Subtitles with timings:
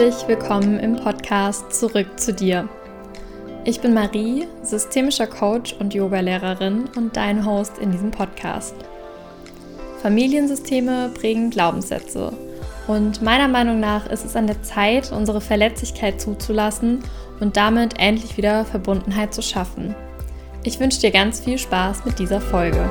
[0.00, 2.66] Herzlich willkommen im Podcast Zurück zu dir.
[3.66, 8.74] Ich bin Marie, systemischer Coach und Yogalehrerin und dein Host in diesem Podcast.
[10.00, 12.32] Familiensysteme prägen Glaubenssätze
[12.86, 17.00] und meiner Meinung nach ist es an der Zeit, unsere Verletzlichkeit zuzulassen
[17.38, 19.94] und damit endlich wieder Verbundenheit zu schaffen.
[20.64, 22.88] Ich wünsche dir ganz viel Spaß mit dieser Folge.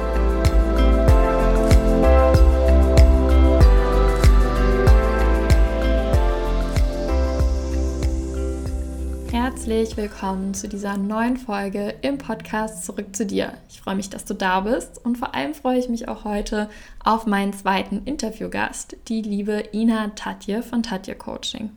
[9.69, 13.53] Herzlich willkommen zu dieser neuen Folge im Podcast Zurück zu dir.
[13.69, 16.71] Ich freue mich, dass du da bist und vor allem freue ich mich auch heute
[17.03, 21.69] auf meinen zweiten Interviewgast, die liebe Ina Tatje von Tatje Coaching.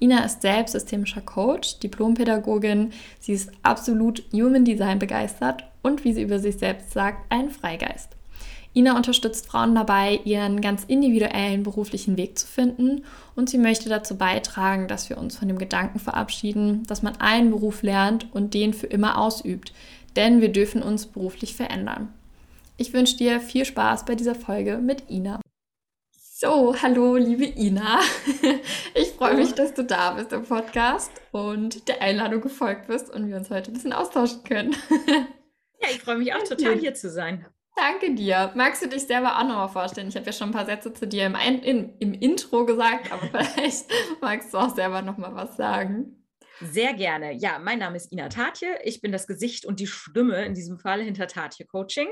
[0.00, 6.22] Ina ist selbst systemischer Coach, Diplompädagogin, sie ist absolut Human Design begeistert und wie sie
[6.22, 8.13] über sich selbst sagt, ein Freigeist.
[8.74, 13.04] Ina unterstützt Frauen dabei, ihren ganz individuellen beruflichen Weg zu finden
[13.36, 17.50] und sie möchte dazu beitragen, dass wir uns von dem Gedanken verabschieden, dass man einen
[17.50, 19.72] Beruf lernt und den für immer ausübt,
[20.16, 22.12] denn wir dürfen uns beruflich verändern.
[22.76, 25.40] Ich wünsche dir viel Spaß bei dieser Folge mit Ina.
[26.18, 28.00] So, hallo liebe Ina.
[28.96, 33.28] Ich freue mich, dass du da bist im Podcast und der Einladung gefolgt bist und
[33.28, 34.74] wir uns heute ein bisschen austauschen können.
[35.80, 37.44] Ja, ich freue mich auch total hier zu sein.
[37.76, 38.52] Danke dir.
[38.54, 40.08] Magst du dich selber auch nochmal vorstellen?
[40.08, 43.26] Ich habe ja schon ein paar Sätze zu dir im, in, im Intro gesagt, aber
[43.44, 43.86] vielleicht
[44.20, 46.23] magst du auch selber nochmal was sagen.
[46.60, 47.32] Sehr gerne.
[47.32, 48.78] Ja, mein Name ist Ina Tatje.
[48.84, 52.06] Ich bin das Gesicht und die Stimme in diesem Fall hinter Tatje Coaching.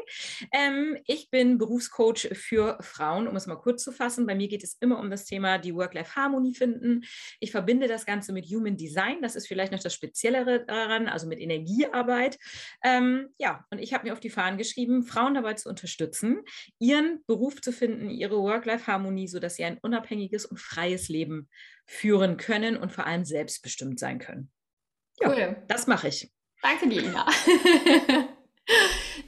[0.52, 4.26] Ähm, ich bin Berufscoach für Frauen, um es mal kurz zu fassen.
[4.26, 7.04] Bei mir geht es immer um das Thema die Work-Life-Harmonie finden.
[7.38, 9.22] Ich verbinde das Ganze mit Human Design.
[9.22, 12.36] Das ist vielleicht noch das Speziellere daran, also mit Energiearbeit.
[12.82, 16.42] Ähm, ja, und ich habe mir auf die Fahnen geschrieben, Frauen dabei zu unterstützen,
[16.80, 21.48] ihren Beruf zu finden, ihre Work-Life-Harmonie, sodass sie ein unabhängiges und freies Leben
[21.86, 24.50] führen können und vor allem selbstbestimmt sein können.
[25.20, 25.62] Ja, cool.
[25.68, 26.32] das mache ich.
[26.62, 27.26] Danke dir, Ina.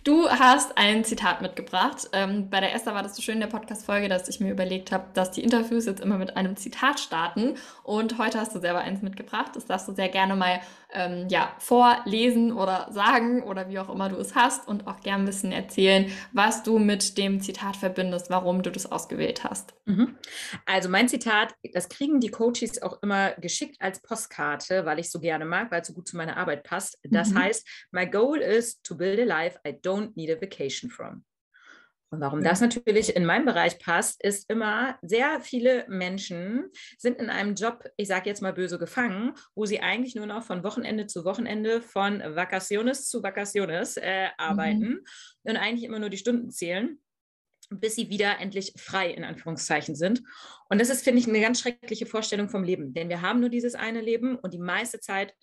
[0.02, 2.08] Du hast ein Zitat mitgebracht.
[2.12, 4.92] Ähm, bei der Esther war das so schön in der Podcast-Folge, dass ich mir überlegt
[4.92, 7.56] habe, dass die Interviews jetzt immer mit einem Zitat starten.
[7.82, 9.52] Und heute hast du selber eins mitgebracht.
[9.54, 10.60] Das darfst du sehr gerne mal
[10.94, 15.22] ähm, ja, vorlesen oder sagen oder wie auch immer du es hast und auch gern
[15.22, 19.74] ein bisschen erzählen, was du mit dem Zitat verbindest, warum du das ausgewählt hast.
[19.84, 20.16] Mhm.
[20.66, 25.20] Also mein Zitat, das kriegen die Coaches auch immer geschickt als Postkarte, weil ich so
[25.20, 26.98] gerne mag, weil es so gut zu meiner Arbeit passt.
[27.02, 27.38] Das mhm.
[27.40, 31.24] heißt, my goal is to build a life I don't need a vacation from.
[32.14, 37.28] Und warum das natürlich in meinem Bereich passt, ist immer, sehr viele Menschen sind in
[37.28, 41.08] einem Job, ich sage jetzt mal böse, gefangen, wo sie eigentlich nur noch von Wochenende
[41.08, 45.04] zu Wochenende, von Vacaciones zu Vacaciones äh, arbeiten mhm.
[45.42, 46.98] und eigentlich immer nur die Stunden zählen
[47.70, 50.22] bis sie wieder endlich frei in Anführungszeichen sind.
[50.68, 53.48] Und das ist, finde ich, eine ganz schreckliche Vorstellung vom Leben, denn wir haben nur
[53.48, 55.34] dieses eine Leben und die meiste Zeit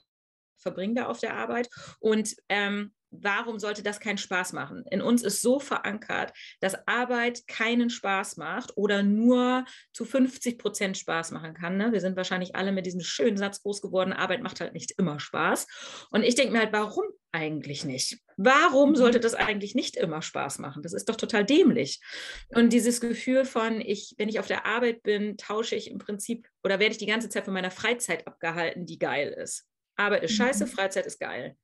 [0.57, 1.69] verbringen wir auf der Arbeit.
[1.99, 4.83] Und ähm, warum sollte das keinen Spaß machen?
[4.89, 10.97] In uns ist so verankert, dass Arbeit keinen Spaß macht oder nur zu 50 Prozent
[10.97, 11.77] Spaß machen kann.
[11.77, 11.91] Ne?
[11.91, 15.19] Wir sind wahrscheinlich alle mit diesem schönen Satz groß geworden, Arbeit macht halt nicht immer
[15.19, 15.67] Spaß.
[16.09, 18.19] Und ich denke mir halt, warum eigentlich nicht?
[18.37, 20.83] Warum sollte das eigentlich nicht immer Spaß machen?
[20.83, 22.01] Das ist doch total dämlich.
[22.49, 26.47] Und dieses Gefühl von, ich, wenn ich auf der Arbeit bin, tausche ich im Prinzip
[26.63, 29.65] oder werde ich die ganze Zeit von meiner Freizeit abgehalten, die geil ist.
[29.95, 30.69] Arbeit ist scheiße, mhm.
[30.69, 31.55] Freizeit ist geil.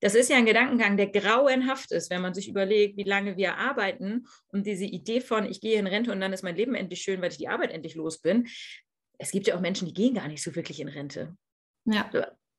[0.00, 3.56] Das ist ja ein Gedankengang, der grauenhaft ist, wenn man sich überlegt, wie lange wir
[3.56, 7.00] arbeiten und diese Idee von, ich gehe in Rente und dann ist mein Leben endlich
[7.02, 8.46] schön, weil ich die Arbeit endlich los bin.
[9.18, 11.36] Es gibt ja auch Menschen, die gehen gar nicht so wirklich in Rente.
[11.86, 12.10] Ja.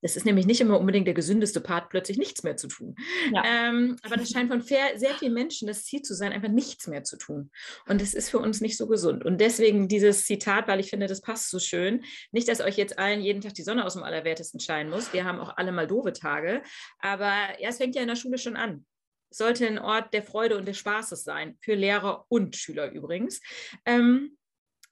[0.01, 2.95] Das ist nämlich nicht immer unbedingt der gesündeste Part, plötzlich nichts mehr zu tun.
[3.33, 3.43] Ja.
[3.45, 7.03] Ähm, aber das scheint von sehr vielen Menschen das Ziel zu sein, einfach nichts mehr
[7.03, 7.51] zu tun.
[7.87, 9.25] Und das ist für uns nicht so gesund.
[9.25, 12.03] Und deswegen dieses Zitat, weil ich finde, das passt so schön.
[12.31, 15.13] Nicht, dass euch jetzt allen jeden Tag die Sonne aus dem Allerwertesten scheinen muss.
[15.13, 16.61] Wir haben auch alle mal doofe Tage.
[16.99, 18.85] Aber ja, es fängt ja in der Schule schon an.
[19.29, 23.41] Es sollte ein Ort der Freude und des Spaßes sein, für Lehrer und Schüler übrigens.
[23.85, 24.37] Ähm,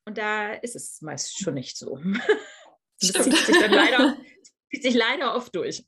[0.06, 2.00] und da ist es meist schon nicht so.
[3.02, 4.18] Das zieht sich dann leider
[4.76, 5.84] zieht sich leider oft durch.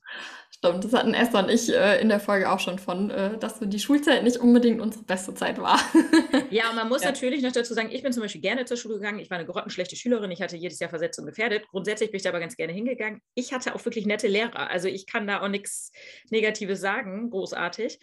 [0.50, 3.60] Stimmt, das hatten Esther und ich äh, in der Folge auch schon von, äh, dass
[3.60, 5.78] die Schulzeit nicht unbedingt unsere beste Zeit war.
[6.50, 7.10] ja, und man muss ja.
[7.10, 9.18] natürlich noch dazu sagen, ich bin zum Beispiel gerne zur Schule gegangen.
[9.20, 10.30] Ich war eine grottenschlechte Schülerin.
[10.30, 11.68] Ich hatte jedes Jahr Versetzung gefährdet.
[11.68, 13.20] Grundsätzlich bin ich da aber ganz gerne hingegangen.
[13.34, 14.70] Ich hatte auch wirklich nette Lehrer.
[14.70, 15.92] Also ich kann da auch nichts
[16.30, 18.00] Negatives sagen, großartig.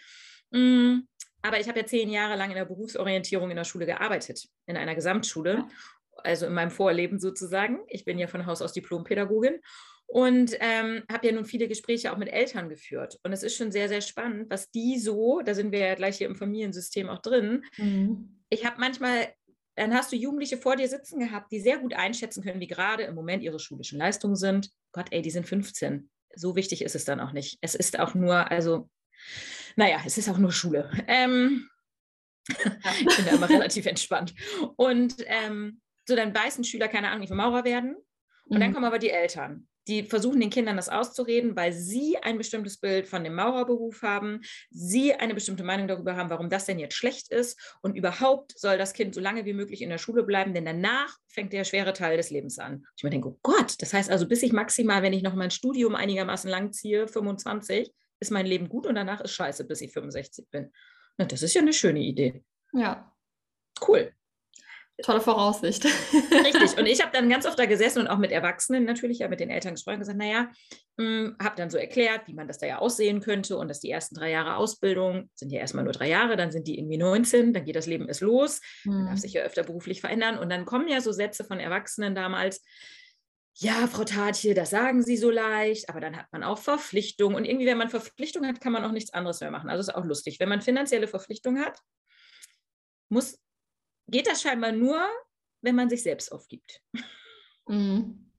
[0.51, 0.99] Mm,
[1.41, 4.77] aber ich habe ja zehn Jahre lang in der Berufsorientierung in der Schule gearbeitet, in
[4.77, 5.65] einer Gesamtschule.
[6.17, 7.79] Also in meinem Vorleben sozusagen.
[7.87, 9.59] Ich bin ja von Haus aus Diplompädagogin
[10.07, 13.19] und ähm, habe ja nun viele Gespräche auch mit Eltern geführt.
[13.23, 16.17] Und es ist schon sehr, sehr spannend, was die so, da sind wir ja gleich
[16.17, 17.63] hier im Familiensystem auch drin.
[17.77, 18.41] Mhm.
[18.49, 19.27] Ich habe manchmal
[19.75, 23.03] dann hast du Jugendliche vor dir sitzen gehabt, die sehr gut einschätzen können, wie gerade
[23.03, 24.71] im Moment ihre schulischen Leistungen sind.
[24.93, 26.09] Gott, ey, die sind 15.
[26.33, 27.57] So wichtig ist es dann auch nicht.
[27.61, 28.89] Es ist auch nur, also,
[29.75, 30.89] naja, es ist auch nur Schule.
[31.07, 31.69] Ähm,
[32.47, 34.33] ich bin da immer relativ entspannt.
[34.77, 37.97] Und ähm, so, dann weiß ein Schüler, keine Ahnung, ich will Maurer werden.
[38.45, 38.61] Und mhm.
[38.61, 42.77] dann kommen aber die Eltern die versuchen den Kindern das auszureden, weil sie ein bestimmtes
[42.77, 46.95] Bild von dem Maurerberuf haben, sie eine bestimmte Meinung darüber haben, warum das denn jetzt
[46.95, 50.53] schlecht ist und überhaupt soll das Kind so lange wie möglich in der Schule bleiben,
[50.53, 52.85] denn danach fängt der schwere Teil des Lebens an.
[52.97, 55.51] Ich mir denke, oh Gott, das heißt also, bis ich maximal, wenn ich noch mein
[55.51, 59.91] Studium einigermaßen lang ziehe, 25, ist mein Leben gut und danach ist scheiße, bis ich
[59.91, 60.71] 65 bin.
[61.17, 62.43] Na, das ist ja eine schöne Idee.
[62.73, 63.11] Ja.
[63.85, 64.13] Cool.
[65.03, 65.85] Tolle Voraussicht.
[65.85, 66.77] Richtig.
[66.77, 69.41] Und ich habe dann ganz oft da gesessen und auch mit Erwachsenen natürlich, ja mit
[69.41, 70.49] den Eltern gesprochen und gesagt, naja,
[70.97, 73.89] hm, habe dann so erklärt, wie man das da ja aussehen könnte und dass die
[73.89, 77.51] ersten drei Jahre Ausbildung sind ja erstmal nur drei Jahre, dann sind die irgendwie 19,
[77.51, 79.17] dann geht das Leben erst los, man darf hm.
[79.17, 82.63] sich ja öfter beruflich verändern und dann kommen ja so Sätze von Erwachsenen damals,
[83.57, 87.37] ja, Frau Tatje, das sagen Sie so leicht, aber dann hat man auch Verpflichtungen.
[87.37, 89.69] Und irgendwie, wenn man Verpflichtungen hat, kann man auch nichts anderes mehr machen.
[89.69, 90.41] Also ist auch lustig.
[90.41, 91.79] Wenn man finanzielle Verpflichtungen hat,
[93.07, 93.39] muss
[94.07, 95.01] geht das scheinbar nur,
[95.61, 96.81] wenn man sich selbst aufgibt.
[97.67, 98.31] Mhm.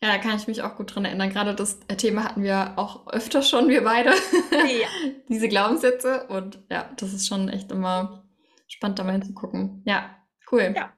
[0.00, 1.30] Ja, da kann ich mich auch gut dran erinnern.
[1.30, 4.10] Gerade das Thema hatten wir auch öfter schon, wir beide.
[4.52, 4.88] Ja.
[5.28, 6.26] Diese Glaubenssätze.
[6.28, 8.24] Und ja, das ist schon echt immer
[8.68, 9.82] spannend, da mal hinzugucken.
[9.84, 10.16] Ja,
[10.52, 10.72] cool.
[10.76, 10.92] Ja.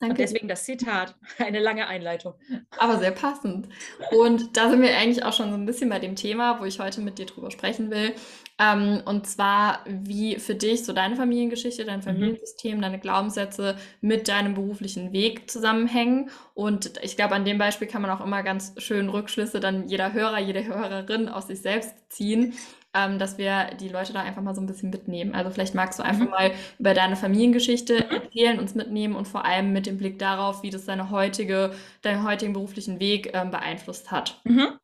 [0.00, 0.14] Danke.
[0.14, 2.32] Und deswegen das Zitat, eine lange Einleitung.
[2.78, 3.68] Aber sehr passend.
[4.10, 6.80] Und da sind wir eigentlich auch schon so ein bisschen bei dem Thema, wo ich
[6.80, 8.14] heute mit dir drüber sprechen will.
[8.58, 12.04] Ähm, und zwar, wie für dich so deine Familiengeschichte, dein mhm.
[12.04, 12.82] Familiensystem, mhm.
[12.82, 16.30] deine Glaubenssätze mit deinem beruflichen Weg zusammenhängen.
[16.54, 20.14] Und ich glaube, an dem Beispiel kann man auch immer ganz schön Rückschlüsse dann jeder
[20.14, 22.54] Hörer, jede Hörerin aus sich selbst ziehen
[22.94, 25.34] ähm, dass wir die Leute da einfach mal so ein bisschen mitnehmen.
[25.34, 26.30] Also vielleicht magst du einfach mhm.
[26.30, 28.10] mal über deine Familiengeschichte mhm.
[28.10, 31.72] erzählen, uns mitnehmen und vor allem mit dem Blick darauf, wie das deine heutige,
[32.02, 34.40] deinen heutigen beruflichen Weg ähm, beeinflusst hat.
[34.44, 34.78] Mhm.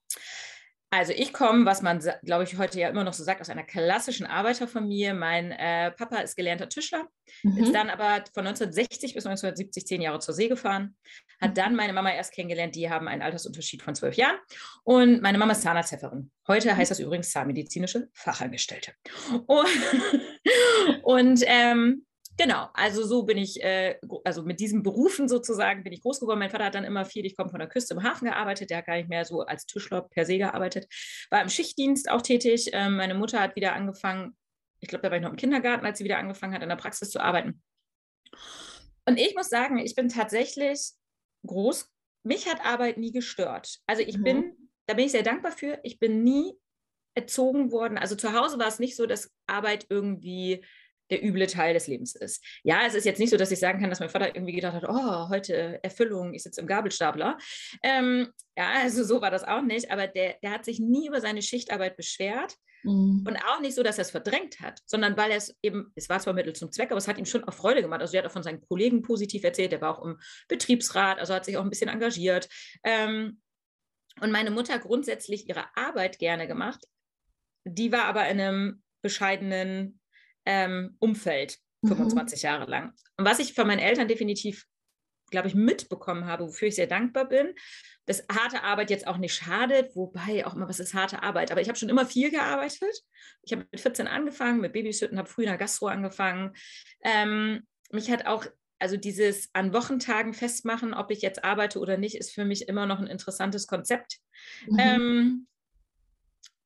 [0.90, 3.64] Also ich komme, was man, glaube ich, heute ja immer noch so sagt, aus einer
[3.64, 5.14] klassischen Arbeiterfamilie.
[5.14, 7.08] Mein äh, Papa ist gelernter Tischler,
[7.42, 7.58] mhm.
[7.58, 10.96] ist dann aber von 1960 bis 1970 zehn Jahre zur See gefahren,
[11.40, 14.36] hat dann meine Mama erst kennengelernt, die haben einen Altersunterschied von zwölf Jahren
[14.84, 16.30] und meine Mama ist Zahnarzthelferin.
[16.46, 18.92] Heute heißt das übrigens Zahnmedizinische Fachangestellte.
[19.46, 19.68] Und,
[21.02, 22.06] und ähm,
[22.38, 26.38] Genau, also so bin ich, äh, also mit diesen Berufen sozusagen bin ich groß geworden.
[26.38, 28.78] Mein Vater hat dann immer viel, ich komme von der Küste im Hafen gearbeitet, der
[28.78, 30.86] hat gar nicht mehr so als Tischler per se gearbeitet,
[31.30, 32.68] war im Schichtdienst auch tätig.
[32.74, 34.36] Ähm, meine Mutter hat wieder angefangen,
[34.80, 36.76] ich glaube, da war ich noch im Kindergarten, als sie wieder angefangen hat, in der
[36.76, 37.62] Praxis zu arbeiten.
[39.06, 40.90] Und ich muss sagen, ich bin tatsächlich
[41.46, 41.90] groß,
[42.24, 43.78] mich hat Arbeit nie gestört.
[43.86, 44.24] Also ich mhm.
[44.24, 46.54] bin, da bin ich sehr dankbar für, ich bin nie
[47.14, 47.98] erzogen worden.
[47.98, 50.64] Also zu Hause war es nicht so, dass Arbeit irgendwie
[51.10, 52.44] der üble Teil des Lebens ist.
[52.64, 54.74] Ja, es ist jetzt nicht so, dass ich sagen kann, dass mein Vater irgendwie gedacht
[54.74, 57.38] hat, oh, heute Erfüllung, ich sitze im Gabelstapler.
[57.82, 61.20] Ähm, ja, also so war das auch nicht, aber der, der hat sich nie über
[61.20, 62.56] seine Schichtarbeit beschwert.
[62.82, 63.24] Mhm.
[63.26, 66.08] Und auch nicht so, dass er es verdrängt hat, sondern weil er es eben, es
[66.08, 68.00] war zwar Mittel zum Zweck, aber es hat ihm schon auch Freude gemacht.
[68.00, 70.18] Also er hat auch von seinen Kollegen positiv erzählt, der war auch im
[70.48, 72.48] Betriebsrat, also hat sich auch ein bisschen engagiert.
[72.84, 73.40] Ähm,
[74.20, 76.84] und meine Mutter grundsätzlich ihre Arbeit gerne gemacht.
[77.64, 80.00] Die war aber in einem bescheidenen
[80.46, 82.46] ähm, Umfeld, 25 mhm.
[82.46, 82.92] Jahre lang.
[83.16, 84.64] Und was ich von meinen Eltern definitiv,
[85.30, 87.54] glaube ich, mitbekommen habe, wofür ich sehr dankbar bin,
[88.06, 91.50] dass harte Arbeit jetzt auch nicht schadet, wobei auch immer, was ist harte Arbeit?
[91.50, 93.02] Aber ich habe schon immer viel gearbeitet.
[93.42, 96.52] Ich habe mit 14 angefangen, mit Babysitten, habe früh in der Gastro angefangen.
[97.02, 98.46] Ähm, mich hat auch
[98.78, 102.86] also dieses an Wochentagen festmachen, ob ich jetzt arbeite oder nicht, ist für mich immer
[102.86, 104.18] noch ein interessantes Konzept.
[104.68, 104.78] Mhm.
[104.78, 105.46] Ähm,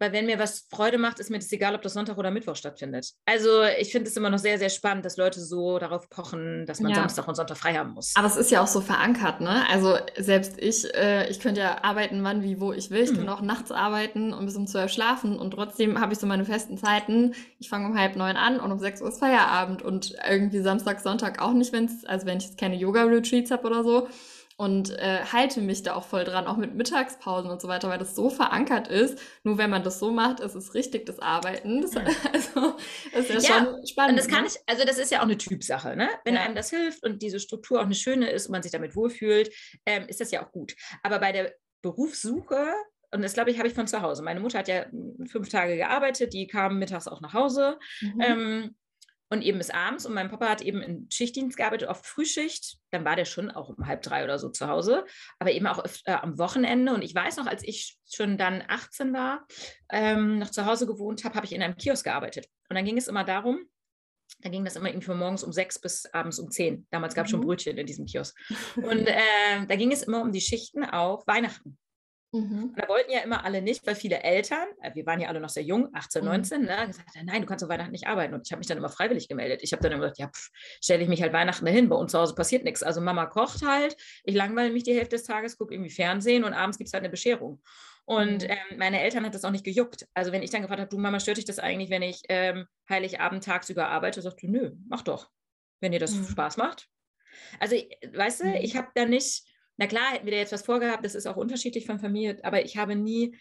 [0.00, 2.56] weil wenn mir was Freude macht, ist mir das egal, ob das Sonntag oder Mittwoch
[2.56, 3.12] stattfindet.
[3.26, 6.80] Also ich finde es immer noch sehr, sehr spannend, dass Leute so darauf pochen, dass
[6.80, 6.96] man ja.
[6.96, 8.14] Samstag und Sonntag frei haben muss.
[8.16, 9.68] Aber es ist ja auch so verankert, ne?
[9.70, 13.02] Also selbst ich, äh, ich könnte ja arbeiten, wann, wie, wo ich will.
[13.02, 13.18] Ich mhm.
[13.18, 16.46] kann auch nachts arbeiten und bis um zwölf schlafen und trotzdem habe ich so meine
[16.46, 17.34] festen Zeiten.
[17.58, 21.00] Ich fange um halb neun an und um sechs Uhr ist Feierabend und irgendwie Samstag,
[21.00, 24.08] Sonntag auch nicht, wenn es, also wenn ich jetzt keine Yoga-Retreats habe oder so
[24.60, 27.96] und äh, halte mich da auch voll dran, auch mit Mittagspausen und so weiter, weil
[27.96, 29.18] das so verankert ist.
[29.42, 31.80] Nur wenn man das so macht, ist es richtig das Arbeiten.
[31.80, 31.96] Das,
[32.34, 32.76] also
[33.14, 34.10] ist ja, ja, schon spannend.
[34.10, 34.48] Und das kann ne?
[34.48, 36.10] ich, also das ist ja auch eine Typsache, ne?
[36.26, 36.42] Wenn ja.
[36.42, 39.50] einem das hilft und diese Struktur auch eine schöne ist und man sich damit wohlfühlt,
[39.86, 40.74] ähm, ist das ja auch gut.
[41.02, 42.66] Aber bei der Berufssuche
[43.12, 44.22] und das glaube ich, habe ich von zu Hause.
[44.22, 44.84] Meine Mutter hat ja
[45.26, 47.78] fünf Tage gearbeitet, die kam mittags auch nach Hause.
[48.02, 48.20] Mhm.
[48.20, 48.76] Ähm,
[49.30, 50.04] und eben bis abends.
[50.04, 52.78] Und mein Papa hat eben in Schichtdienst gearbeitet, oft Frühschicht.
[52.90, 55.06] Dann war der schon auch um halb drei oder so zu Hause,
[55.38, 56.92] aber eben auch öfter, äh, am Wochenende.
[56.92, 59.46] Und ich weiß noch, als ich schon dann 18 war,
[59.90, 62.48] ähm, noch zu Hause gewohnt habe, habe ich in einem Kiosk gearbeitet.
[62.68, 63.60] Und dann ging es immer darum,
[64.40, 66.86] da ging das immer irgendwie von morgens um sechs bis abends um zehn.
[66.90, 67.36] Damals gab es mhm.
[67.36, 68.36] schon Brötchen in diesem Kiosk.
[68.76, 71.78] Und äh, da ging es immer um die Schichten auf Weihnachten.
[72.32, 72.74] Mhm.
[72.76, 75.48] da wollten ja immer alle nicht, weil viele Eltern, äh, wir waren ja alle noch
[75.48, 76.66] sehr jung, 18, 19, mhm.
[76.66, 78.34] ne, gesagt haben, nein, du kannst auf Weihnachten nicht arbeiten.
[78.34, 79.60] Und ich habe mich dann immer freiwillig gemeldet.
[79.62, 80.30] Ich habe dann immer gesagt, ja,
[80.80, 82.82] stelle ich mich halt Weihnachten dahin, bei uns zu Hause passiert nichts.
[82.84, 86.52] Also Mama kocht halt, ich langweile mich die Hälfte des Tages, gucke irgendwie Fernsehen und
[86.52, 87.60] abends gibt es halt eine Bescherung.
[88.04, 88.50] Und mhm.
[88.50, 90.06] ähm, meine Eltern hat das auch nicht gejuckt.
[90.14, 92.66] Also wenn ich dann gefragt habe, du Mama, stört dich das eigentlich, wenn ich ähm,
[92.88, 94.22] Heiligabend tagsüber arbeite?
[94.22, 95.30] Sagt du, nö, mach doch,
[95.80, 96.26] wenn dir das mhm.
[96.26, 96.88] Spaß macht.
[97.58, 98.54] Also, weißt du, mhm.
[98.54, 99.44] ich habe da nicht,
[99.80, 102.62] na klar, hätten wir da jetzt was vorgehabt, das ist auch unterschiedlich von Familie, aber
[102.62, 103.34] ich habe nie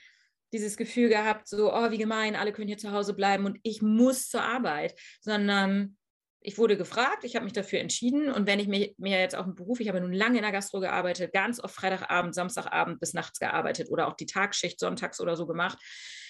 [0.53, 3.81] dieses Gefühl gehabt, so, oh, wie gemein, alle können hier zu Hause bleiben und ich
[3.81, 5.97] muss zur Arbeit, sondern
[6.39, 9.47] ich wurde gefragt, ich habe mich dafür entschieden und wenn ich mir, mir jetzt auch
[9.47, 13.13] im Beruf, ich habe nun lange in der Gastro gearbeitet, ganz oft Freitagabend, Samstagabend bis
[13.13, 15.77] nachts gearbeitet oder auch die Tagschicht sonntags oder so gemacht.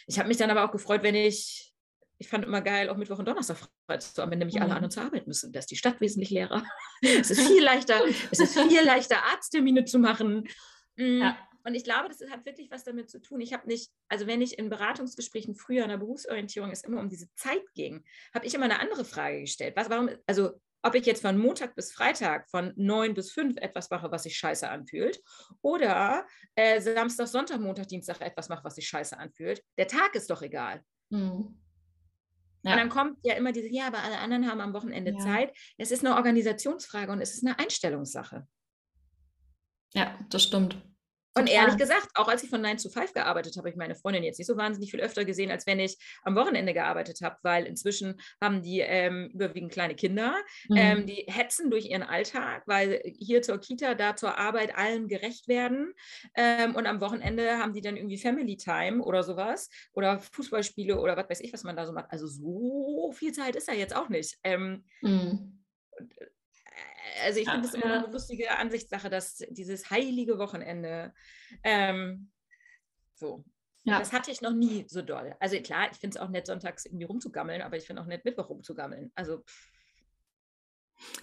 [0.08, 1.72] Ich habe mich dann aber auch gefreut, wenn ich
[2.20, 3.58] ich fand immer geil, auch Mittwoch und Donnerstag
[3.88, 4.64] frei zu haben, wenn nämlich mhm.
[4.64, 5.54] alle anderen zur Arbeit müssen.
[5.54, 6.64] Da ist die Stadt wesentlich leerer.
[7.02, 10.48] es ist viel leichter, es ist viel leichter, Arzttermine zu machen.
[10.98, 11.38] Mm, ja.
[11.64, 13.40] Und ich glaube, das hat wirklich was damit zu tun.
[13.40, 17.10] Ich habe nicht, also wenn ich in Beratungsgesprächen früher in der Berufsorientierung es immer um
[17.10, 19.76] diese Zeit ging, habe ich immer eine andere Frage gestellt.
[19.78, 23.90] Was, warum, also ob ich jetzt von Montag bis Freitag von neun bis fünf etwas
[23.90, 25.22] mache, was sich scheiße anfühlt,
[25.62, 29.62] oder äh, Samstag, Sonntag, Montag, Dienstag etwas mache, was sich scheiße anfühlt.
[29.78, 30.84] Der Tag ist doch egal.
[31.10, 31.60] Mhm.
[32.64, 32.74] Ja.
[32.74, 35.18] Und dann kommt ja immer diese, ja, aber alle anderen haben am Wochenende ja.
[35.20, 35.56] Zeit.
[35.78, 38.48] Es ist eine Organisationsfrage und es ist eine Einstellungssache.
[39.94, 40.78] Ja, das stimmt.
[41.36, 43.96] Und ehrlich gesagt, auch als ich von 9 zu 5 gearbeitet habe, habe ich meine
[43.96, 47.38] Freundin jetzt nicht so wahnsinnig viel öfter gesehen, als wenn ich am Wochenende gearbeitet habe,
[47.44, 50.36] weil inzwischen haben die ähm, überwiegend kleine Kinder,
[50.68, 50.78] mhm.
[50.78, 55.48] ähm, die hetzen durch ihren Alltag, weil hier zur Kita, da zur Arbeit allem gerecht
[55.48, 55.94] werden.
[56.36, 61.16] Ähm, und am Wochenende haben die dann irgendwie Family Time oder sowas oder Fußballspiele oder
[61.16, 62.12] was weiß ich, was man da so macht.
[62.12, 64.38] Also so viel Zeit ist da jetzt auch nicht.
[64.44, 65.60] Ähm, mhm
[67.24, 71.14] also ich finde es immer eine lustige Ansichtssache, dass dieses heilige Wochenende
[71.64, 72.32] ähm,
[73.16, 73.44] so.
[73.84, 74.00] Ja.
[74.00, 75.36] Das hatte ich noch nie so doll.
[75.40, 78.26] Also klar, ich finde es auch nett, sonntags irgendwie rumzugammeln, aber ich finde auch nett,
[78.26, 79.12] Mittwoch rumzugammeln.
[79.16, 79.44] Also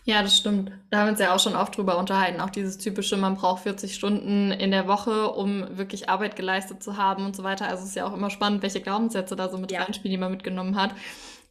[0.04, 0.72] ja, das stimmt.
[0.90, 2.40] Da haben wir uns ja auch schon oft drüber unterhalten.
[2.40, 6.96] Auch dieses typische, man braucht 40 Stunden in der Woche, um wirklich Arbeit geleistet zu
[6.96, 7.68] haben und so weiter.
[7.68, 9.82] Also es ist ja auch immer spannend, welche Glaubenssätze da so mit ja.
[9.82, 10.94] reinspielen, die man mitgenommen hat.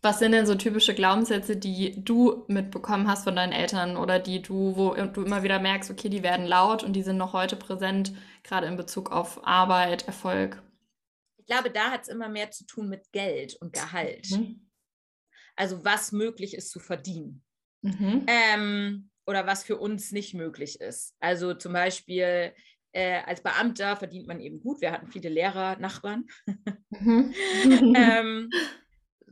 [0.05, 4.39] Was sind denn so typische Glaubenssätze, die du mitbekommen hast von deinen Eltern oder die
[4.39, 7.55] du, wo du immer wieder merkst, okay, die werden laut und die sind noch heute
[7.55, 10.61] präsent, gerade in Bezug auf Arbeit, Erfolg?
[11.37, 14.29] Ich glaube, da hat es immer mehr zu tun mit Geld und Gehalt.
[14.29, 14.69] Mhm.
[15.55, 17.43] Also was möglich ist zu verdienen.
[17.81, 18.27] Mhm.
[18.27, 21.15] Ähm, oder was für uns nicht möglich ist.
[21.19, 22.53] Also zum Beispiel
[22.91, 24.81] äh, als Beamter verdient man eben gut.
[24.81, 26.27] Wir hatten viele Lehrer, Nachbarn.
[26.91, 27.33] Mhm.
[27.95, 28.51] ähm,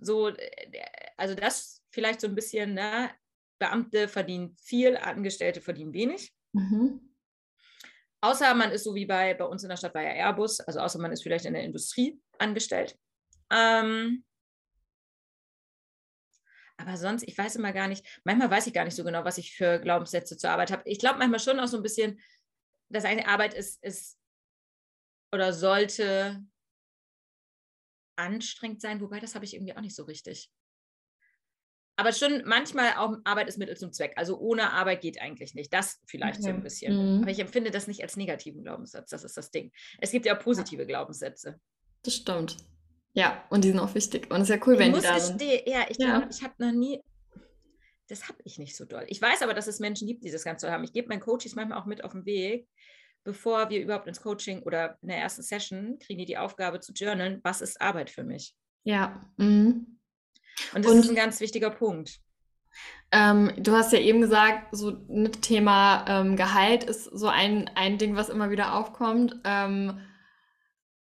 [0.06, 0.86] so, äh,
[1.18, 3.12] also das vielleicht so ein bisschen, ne?
[3.60, 6.34] Beamte verdienen viel, Angestellte verdienen wenig.
[6.54, 7.14] Mhm.
[8.22, 11.00] Außer man ist so wie bei, bei uns in der Stadt bei Airbus, also außer
[11.00, 12.98] man ist vielleicht in der Industrie angestellt.
[13.50, 14.24] Ähm,
[16.78, 19.38] aber sonst, ich weiß immer gar nicht, manchmal weiß ich gar nicht so genau, was
[19.38, 20.84] ich für Glaubenssätze zur Arbeit habe.
[20.86, 22.20] Ich glaube manchmal schon auch so ein bisschen,
[22.90, 24.20] dass eine Arbeit ist, ist
[25.32, 26.44] oder sollte
[28.16, 30.50] anstrengend sein, wobei das habe ich irgendwie auch nicht so richtig.
[31.96, 34.14] Aber schon manchmal auch Arbeit ist Mittel zum Zweck.
[34.16, 35.72] Also ohne Arbeit geht eigentlich nicht.
[35.72, 36.50] Das vielleicht okay.
[36.50, 37.18] so ein bisschen.
[37.18, 37.22] Mhm.
[37.22, 39.12] Aber ich empfinde das nicht als negativen Glaubenssatz.
[39.12, 39.72] Das ist das Ding.
[40.00, 40.88] Es gibt ja auch positive ja.
[40.88, 41.60] Glaubenssätze.
[42.02, 42.58] Das stimmt.
[43.14, 44.32] Ja, und die sind auch wichtig.
[44.32, 45.42] Und es ist ja cool, ich wenn die da sind.
[45.42, 46.18] Ja, ich ja.
[46.18, 47.00] glaube, ich habe noch nie.
[48.08, 49.06] Das habe ich nicht so doll.
[49.08, 50.84] Ich weiß aber, dass es Menschen gibt, die das Ganze haben.
[50.84, 52.68] Ich gebe meinen Coaches manchmal auch mit auf den Weg,
[53.24, 56.94] bevor wir überhaupt ins Coaching oder in der ersten Session kriegen die die Aufgabe zu
[56.94, 58.56] journalen, was ist Arbeit für mich?
[58.84, 59.30] Ja.
[59.38, 60.00] Mhm.
[60.74, 62.20] Und das Und, ist ein ganz wichtiger Punkt.
[63.12, 67.98] Ähm, du hast ja eben gesagt, so ein Thema ähm, Gehalt ist so ein, ein
[67.98, 69.40] Ding, was immer wieder aufkommt.
[69.44, 70.00] Ähm,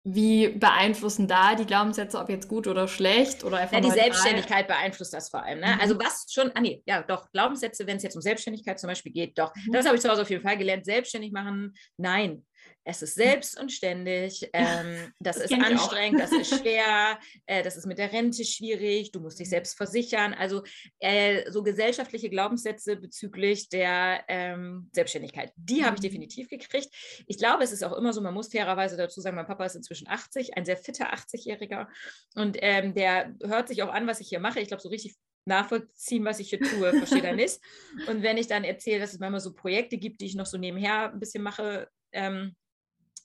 [0.08, 4.68] wie beeinflussen da die Glaubenssätze, ob jetzt gut oder schlecht oder einfach Ja, die Selbstständigkeit
[4.68, 5.58] beeinflusst das vor allem.
[5.58, 5.66] Ne?
[5.66, 5.80] Mhm.
[5.80, 9.10] Also was schon, ah nee, ja doch, Glaubenssätze, wenn es jetzt um Selbstständigkeit zum Beispiel
[9.10, 9.52] geht, doch.
[9.56, 9.72] Mhm.
[9.72, 10.84] Das habe ich zu Hause auf jeden Fall gelernt.
[10.84, 12.46] Selbstständig machen, nein.
[12.88, 17.76] Es ist selbst und ständig, ähm, das, das, ist anstrengend, das ist schwer, äh, das
[17.76, 20.35] ist mit der Rente schwierig, du musst dich selbst versichern.
[20.35, 20.62] Also
[21.00, 26.07] äh, so gesellschaftliche Glaubenssätze bezüglich der ähm, Selbstständigkeit, die habe ich mhm.
[26.07, 26.88] definitiv gekriegt.
[27.26, 29.75] Ich glaube, es ist auch immer so, man muss fairerweise dazu sagen, mein Papa ist
[29.75, 31.88] inzwischen 80, ein sehr fitter 80-Jähriger
[32.37, 34.61] und ähm, der hört sich auch an, was ich hier mache.
[34.61, 35.16] Ich glaube, so richtig
[35.47, 37.61] nachvollziehen, was ich hier tue, versteht er nicht.
[38.09, 40.59] Und wenn ich dann erzähle, dass es manchmal so Projekte gibt, die ich noch so
[40.59, 42.57] nebenher ein bisschen mache, ähm,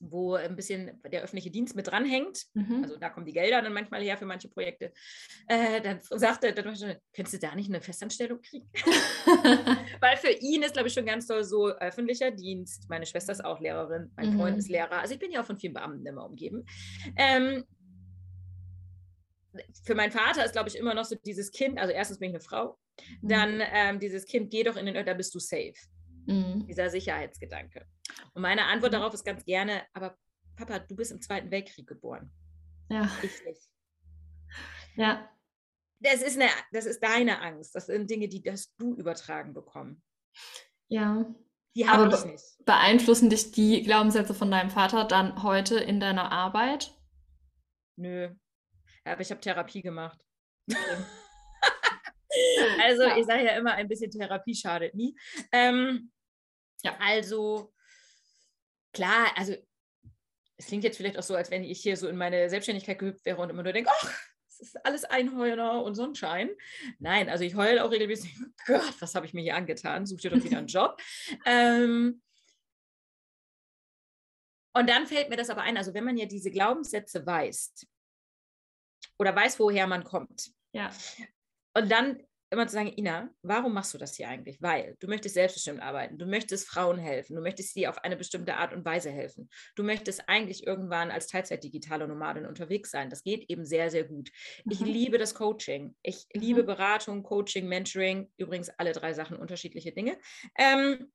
[0.01, 2.46] wo ein bisschen der öffentliche Dienst mit dranhängt.
[2.53, 2.84] Mhm.
[2.84, 4.91] Also da kommen die Gelder dann manchmal her für manche Projekte.
[5.48, 8.70] Äh, dann sagte er, könntest du da nicht eine Festanstellung kriegen?
[10.00, 12.89] Weil für ihn ist, glaube ich, schon ganz toll so öffentlicher Dienst.
[12.89, 14.38] Meine Schwester ist auch Lehrerin, mein mhm.
[14.38, 15.00] Freund ist Lehrer.
[15.00, 16.65] Also ich bin ja auch von vielen Beamten immer umgeben.
[17.15, 17.63] Ähm,
[19.84, 22.36] für meinen Vater ist, glaube ich, immer noch so dieses Kind, also erstens bin ich
[22.36, 22.77] eine Frau,
[23.22, 23.27] mhm.
[23.27, 25.74] dann ähm, dieses Kind, geh doch in den Ort, da bist du safe.
[26.31, 26.67] Mhm.
[26.67, 27.85] Dieser Sicherheitsgedanke.
[28.33, 28.97] Und meine Antwort mhm.
[28.97, 30.17] darauf ist ganz gerne, aber
[30.55, 32.31] Papa, du bist im Zweiten Weltkrieg geboren.
[32.89, 33.09] Ja.
[33.21, 33.61] Ich nicht.
[34.95, 35.29] Ja.
[36.00, 37.75] Das ist, eine, das ist deine Angst.
[37.75, 40.01] Das sind Dinge, die hast du übertragen bekommen.
[40.89, 41.25] Ja.
[41.75, 42.65] Die habe ich nicht.
[42.65, 46.93] Beeinflussen dich die Glaubenssätze von deinem Vater dann heute in deiner Arbeit?
[47.97, 48.35] Nö.
[49.05, 50.21] Aber ich habe Therapie gemacht.
[52.83, 53.17] also, ja.
[53.17, 55.15] ich sage ja immer, ein bisschen Therapie schadet nie.
[55.51, 56.11] Ähm,
[56.83, 56.97] ja.
[57.00, 57.73] Also,
[58.93, 59.55] klar, also
[60.57, 63.25] es klingt jetzt vielleicht auch so, als wenn ich hier so in meine Selbstständigkeit gehüpft
[63.25, 64.13] wäre und immer nur denke, ach,
[64.47, 66.51] es ist alles Einheuler und Sonnenschein.
[67.00, 70.05] Nein, also ich heule auch regelmäßig, oh Gott, was habe ich mir hier angetan?
[70.05, 71.01] Such dir doch wieder einen Job.
[71.45, 72.21] ähm,
[74.73, 77.88] und dann fällt mir das aber ein, also wenn man ja diese Glaubenssätze weiß
[79.17, 80.51] oder weiß, woher man kommt.
[80.73, 80.91] Ja.
[81.73, 84.62] Und dann immer zu sagen, Ina, warum machst du das hier eigentlich?
[84.62, 88.58] Weil du möchtest selbstbestimmt arbeiten, du möchtest Frauen helfen, du möchtest sie auf eine bestimmte
[88.58, 89.50] Art und Weise helfen.
[89.75, 93.10] Du möchtest eigentlich irgendwann als Teilzeit-digitale Nomadin unterwegs sein.
[93.10, 94.31] Das geht eben sehr, sehr gut.
[94.65, 94.72] Mhm.
[94.72, 95.96] Ich liebe das Coaching.
[96.03, 96.41] Ich mhm.
[96.41, 98.29] liebe Beratung, Coaching, Mentoring.
[98.36, 100.17] Übrigens alle drei Sachen unterschiedliche Dinge.
[100.58, 101.10] Ähm,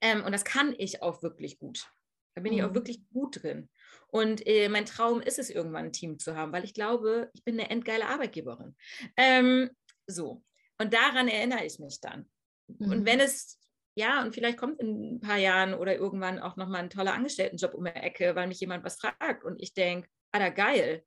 [0.00, 1.90] ähm, und das kann ich auch wirklich gut.
[2.34, 2.58] Da bin mhm.
[2.58, 2.74] ich auch mhm.
[2.74, 3.68] wirklich gut drin.
[4.08, 7.44] Und äh, mein Traum ist es, irgendwann ein Team zu haben, weil ich glaube, ich
[7.44, 8.76] bin eine endgeile Arbeitgeberin.
[9.16, 9.70] Ähm,
[10.06, 10.42] so.
[10.78, 12.28] Und daran erinnere ich mich dann.
[12.66, 12.90] Mhm.
[12.90, 13.58] Und wenn es,
[13.94, 17.74] ja, und vielleicht kommt in ein paar Jahren oder irgendwann auch nochmal ein toller Angestelltenjob
[17.74, 21.04] um die Ecke, weil mich jemand was fragt und ich denke, ah, da geil.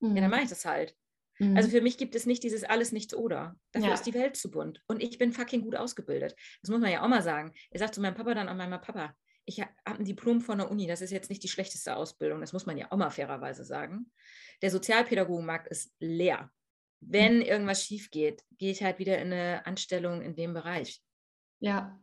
[0.00, 0.16] Mhm.
[0.16, 0.94] Ja, dann mache ich das halt.
[1.38, 1.56] Also mhm.
[1.56, 3.56] Also für mich gibt es nicht dieses alles, nichts oder.
[3.72, 3.94] Dafür ja.
[3.94, 4.82] ist die Welt zu bunt.
[4.86, 6.34] Und ich bin fucking gut ausgebildet.
[6.62, 7.52] Das muss man ja auch mal sagen.
[7.70, 10.70] Er sagt zu meinem Papa dann auch einmal, Papa, ich habe ein Diplom von der
[10.70, 13.64] Uni, das ist jetzt nicht die schlechteste Ausbildung, das muss man ja auch mal fairerweise
[13.64, 14.12] sagen.
[14.60, 16.52] Der Sozialpädagogenmarkt ist leer
[17.00, 21.00] wenn irgendwas schief geht, gehe ich halt wieder in eine Anstellung in dem Bereich.
[21.60, 21.98] Ja.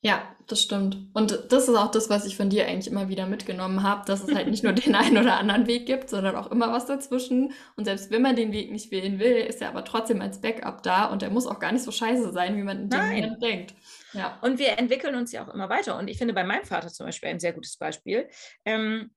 [0.00, 0.98] Ja, das stimmt.
[1.14, 4.22] Und das ist auch das, was ich von dir eigentlich immer wieder mitgenommen habe, dass
[4.22, 7.54] es halt nicht nur den einen oder anderen Weg gibt, sondern auch immer was dazwischen.
[7.76, 10.82] Und selbst wenn man den Weg nicht wählen will, ist er aber trotzdem als Backup
[10.82, 13.42] da und er muss auch gar nicht so scheiße sein, wie man in dem Moment
[13.42, 13.74] denkt.
[14.12, 14.38] Ja.
[14.42, 15.98] Und wir entwickeln uns ja auch immer weiter.
[15.98, 18.28] Und ich finde bei meinem Vater zum Beispiel ein sehr gutes Beispiel.
[18.66, 19.10] Ähm,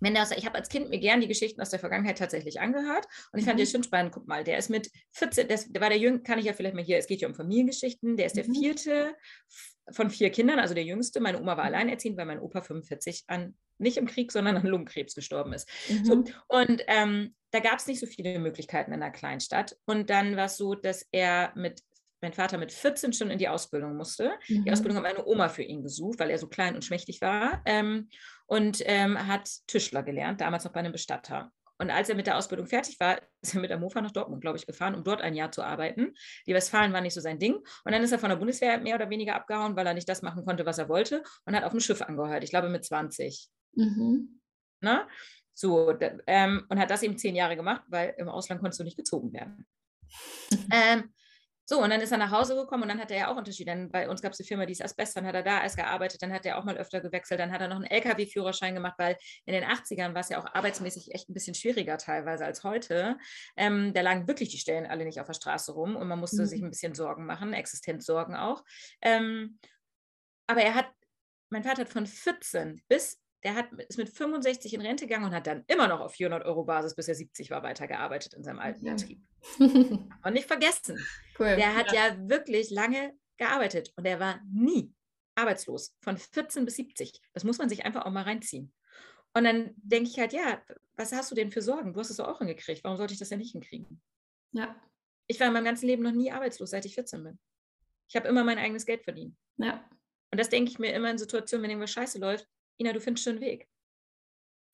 [0.00, 3.06] wenn das, ich habe als Kind mir gern die Geschichten aus der Vergangenheit tatsächlich angehört
[3.32, 3.64] und ich fand mhm.
[3.64, 4.12] die schon spannend.
[4.12, 6.74] Guck mal, der ist mit 14, das, der war der Jüngste, kann ich ja vielleicht
[6.74, 8.54] mal hier, es geht ja um Familiengeschichten, der ist der mhm.
[8.54, 9.14] vierte
[9.90, 11.20] von vier Kindern, also der jüngste.
[11.20, 11.74] Meine Oma war mhm.
[11.74, 15.68] alleinerziehend, weil mein Opa 45 an, nicht im Krieg, sondern an Lungenkrebs gestorben ist.
[15.88, 16.04] Mhm.
[16.04, 19.76] So, und ähm, da gab es nicht so viele Möglichkeiten in einer Kleinstadt.
[19.86, 21.82] Und dann war es so, dass er mit
[22.20, 24.32] mein Vater mit 14 schon in die Ausbildung musste.
[24.48, 24.64] Mhm.
[24.64, 27.62] Die Ausbildung hat meine Oma für ihn gesucht, weil er so klein und schmächtig war.
[27.64, 28.08] Ähm,
[28.46, 31.52] und ähm, hat Tischler gelernt, damals noch bei einem Bestatter.
[31.80, 34.40] Und als er mit der Ausbildung fertig war, ist er mit der Mofa nach Dortmund,
[34.40, 36.14] glaube ich, gefahren, um dort ein Jahr zu arbeiten.
[36.46, 37.54] Die Westfalen war nicht so sein Ding.
[37.84, 40.22] Und dann ist er von der Bundeswehr mehr oder weniger abgehauen, weil er nicht das
[40.22, 42.44] machen konnte, was er wollte und hat auf dem Schiff angehört.
[42.44, 43.48] Ich glaube mit 20.
[43.74, 44.40] Mhm.
[44.80, 45.08] Na?
[45.54, 45.92] So,
[46.26, 49.32] ähm, und hat das eben zehn Jahre gemacht, weil im Ausland konntest du nicht gezogen
[49.32, 49.66] werden.
[50.72, 51.12] ähm,
[51.70, 53.70] so, und dann ist er nach Hause gekommen und dann hat er ja auch Unterschiede.
[53.70, 55.76] Dann bei uns gab es eine Firma, die ist Asbest, dann hat er da erst
[55.76, 58.94] gearbeitet, dann hat er auch mal öfter gewechselt, dann hat er noch einen LKW-Führerschein gemacht,
[58.96, 62.64] weil in den 80ern war es ja auch arbeitsmäßig echt ein bisschen schwieriger teilweise als
[62.64, 63.18] heute.
[63.54, 66.40] Ähm, da lagen wirklich die Stellen alle nicht auf der Straße rum und man musste
[66.40, 66.46] mhm.
[66.46, 68.64] sich ein bisschen Sorgen machen, Existenzsorgen auch.
[69.02, 69.58] Ähm,
[70.46, 70.88] aber er hat,
[71.50, 75.34] mein Vater hat von 14 bis der hat, ist mit 65 in Rente gegangen und
[75.34, 78.58] hat dann immer noch auf 400 Euro Basis, bis er 70 war, weitergearbeitet in seinem
[78.58, 79.22] alten Betrieb.
[79.58, 80.98] Und nicht vergessen.
[81.38, 81.54] Cool.
[81.56, 82.08] Der hat ja.
[82.08, 84.92] ja wirklich lange gearbeitet und er war nie
[85.36, 87.20] arbeitslos, von 14 bis 70.
[87.32, 88.74] Das muss man sich einfach auch mal reinziehen.
[89.34, 90.60] Und dann denke ich halt, ja,
[90.96, 91.92] was hast du denn für Sorgen?
[91.92, 92.82] Du hast es doch auch hingekriegt.
[92.82, 94.02] Warum sollte ich das ja nicht hinkriegen?
[94.52, 94.74] Ja.
[95.28, 97.38] Ich war in meinem ganzen Leben noch nie arbeitslos, seit ich 14 bin.
[98.08, 99.36] Ich habe immer mein eigenes Geld verdient.
[99.58, 99.88] Ja.
[100.30, 102.48] Und das denke ich mir immer in Situationen, wenn irgendwas scheiße läuft.
[102.78, 103.68] Ina, du findest schon einen Weg.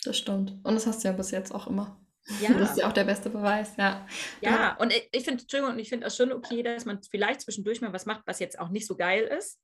[0.04, 0.52] Das stimmt.
[0.62, 2.00] Und das hast du ja bis jetzt auch immer.
[2.40, 2.54] Ja.
[2.54, 4.06] Das ist ja auch der beste Beweis, ja.
[4.40, 7.42] Ja, und ich, ich finde, Entschuldigung, und ich finde auch schon okay, dass man vielleicht
[7.42, 9.60] zwischendurch mal was macht, was jetzt auch nicht so geil ist.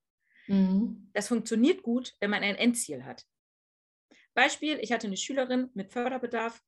[0.46, 1.10] Mhm.
[1.14, 3.24] Das funktioniert gut, wenn man ein Endziel hat.
[4.34, 6.60] Beispiel, ich hatte eine Schülerin mit Förderbedarf.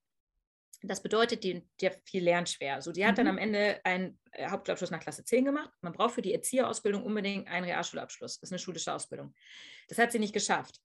[0.82, 2.80] Das bedeutet, die, hat viel lernt schwer.
[2.82, 3.16] So, die hat mhm.
[3.16, 5.70] dann am Ende einen äh, Hauptschulabschluss nach Klasse 10 gemacht.
[5.80, 8.40] Man braucht für die Erzieherausbildung unbedingt einen Realschulabschluss.
[8.40, 9.34] Das ist eine schulische Ausbildung.
[9.88, 10.80] Das hat sie nicht geschafft.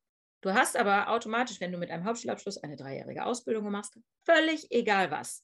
[0.47, 5.11] Du hast aber automatisch, wenn du mit einem Hauptschulabschluss eine dreijährige Ausbildung machst, völlig egal
[5.11, 5.43] was,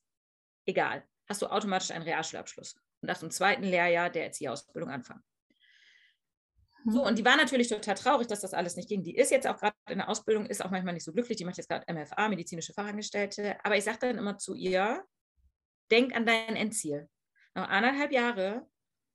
[0.66, 5.22] egal, hast du automatisch einen Realschulabschluss und darfst im zweiten Lehrjahr der Erzieherausbildung anfangen.
[6.86, 7.08] So, mhm.
[7.08, 9.04] und die war natürlich total traurig, dass das alles nicht ging.
[9.04, 11.36] Die ist jetzt auch gerade in der Ausbildung, ist auch manchmal nicht so glücklich.
[11.36, 13.58] Die macht jetzt gerade MFA, medizinische Fachangestellte.
[13.66, 15.04] Aber ich sage dann immer zu ihr,
[15.92, 17.10] denk an dein Endziel.
[17.56, 18.66] Noch anderthalb Jahre,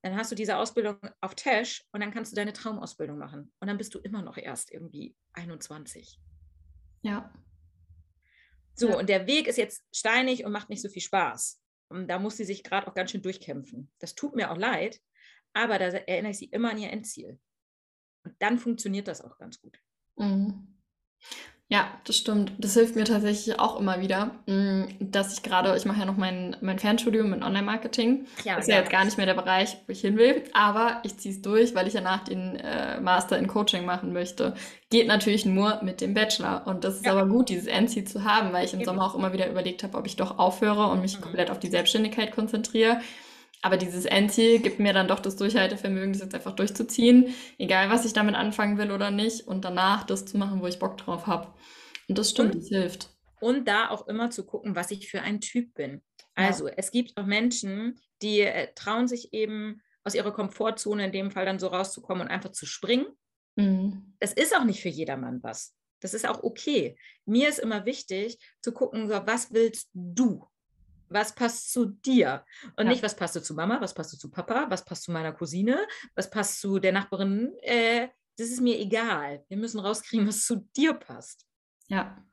[0.03, 3.53] dann hast du diese Ausbildung auf Tash und dann kannst du deine Traumausbildung machen.
[3.59, 6.21] Und dann bist du immer noch erst irgendwie 21.
[7.03, 7.33] Ja.
[8.75, 8.99] So, ja.
[8.99, 11.61] und der Weg ist jetzt steinig und macht nicht so viel Spaß.
[11.89, 13.91] Und da muss sie sich gerade auch ganz schön durchkämpfen.
[13.99, 15.01] Das tut mir auch leid,
[15.53, 17.41] aber da erinnere ich sie immer an ihr Endziel.
[18.25, 19.81] Und dann funktioniert das auch ganz gut.
[20.17, 20.79] Mhm.
[21.71, 22.53] Ja, das stimmt.
[22.57, 26.17] Das hilft mir tatsächlich auch immer wieder, mm, dass ich gerade, ich mache ja noch
[26.17, 28.25] mein, mein Fernstudium in Online-Marketing.
[28.43, 30.45] Ja, das ist ja, ja jetzt gar nicht mehr der Bereich, wo ich hin will,
[30.55, 34.15] aber ich ziehe es durch, weil ich ja nach den äh, Master in Coaching machen
[34.15, 34.55] möchte.
[34.89, 36.67] Geht natürlich nur mit dem Bachelor.
[36.67, 37.13] Und das ist ja.
[37.13, 38.87] aber gut, dieses Endziel zu haben, weil ich im Eben.
[38.87, 41.23] Sommer auch immer wieder überlegt habe, ob ich doch aufhöre und mich mhm.
[41.23, 43.03] komplett auf die Selbstständigkeit konzentriere.
[43.63, 48.05] Aber dieses Endziel gibt mir dann doch das Durchhaltevermögen, das jetzt einfach durchzuziehen, egal was
[48.05, 51.27] ich damit anfangen will oder nicht, und danach das zu machen, wo ich Bock drauf
[51.27, 51.53] habe.
[52.09, 53.11] Und das stimmt, und, das hilft.
[53.41, 56.03] Und da auch immer zu gucken, was ich für ein Typ bin.
[56.35, 56.75] Also ja.
[56.77, 61.45] es gibt auch Menschen, die äh, trauen sich eben aus ihrer Komfortzone in dem Fall
[61.45, 63.07] dann so rauszukommen und einfach zu springen.
[63.57, 64.15] Mhm.
[64.21, 65.75] Das ist auch nicht für jedermann was.
[66.01, 66.97] Das ist auch okay.
[67.27, 70.47] Mir ist immer wichtig zu gucken, so, was willst du?
[71.11, 72.45] Was passt zu dir
[72.77, 72.91] und ja.
[72.91, 75.33] nicht, was passt du zu Mama, was passt du zu Papa, was passt zu meiner
[75.33, 77.53] Cousine, was passt zu der Nachbarin.
[77.63, 79.45] Äh, das ist mir egal.
[79.49, 81.47] Wir müssen rauskriegen, was zu dir passt.
[81.89, 82.25] Ja,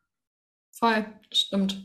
[0.72, 1.84] voll, stimmt.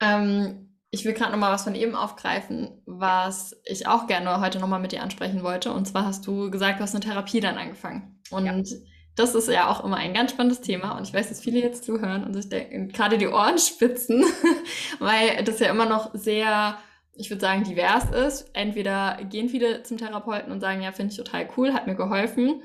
[0.00, 4.80] Ähm, ich will gerade nochmal was von eben aufgreifen, was ich auch gerne heute nochmal
[4.80, 5.72] mit dir ansprechen wollte.
[5.72, 8.22] Und zwar hast du gesagt, du hast eine Therapie dann angefangen.
[8.30, 8.78] Und ja
[9.16, 11.84] das ist ja auch immer ein ganz spannendes Thema und ich weiß, dass viele jetzt
[11.84, 14.24] zuhören und sich denken, gerade die Ohren spitzen,
[14.98, 16.78] weil das ja immer noch sehr,
[17.14, 18.50] ich würde sagen, divers ist.
[18.52, 22.62] Entweder gehen viele zum Therapeuten und sagen, ja, finde ich total cool, hat mir geholfen.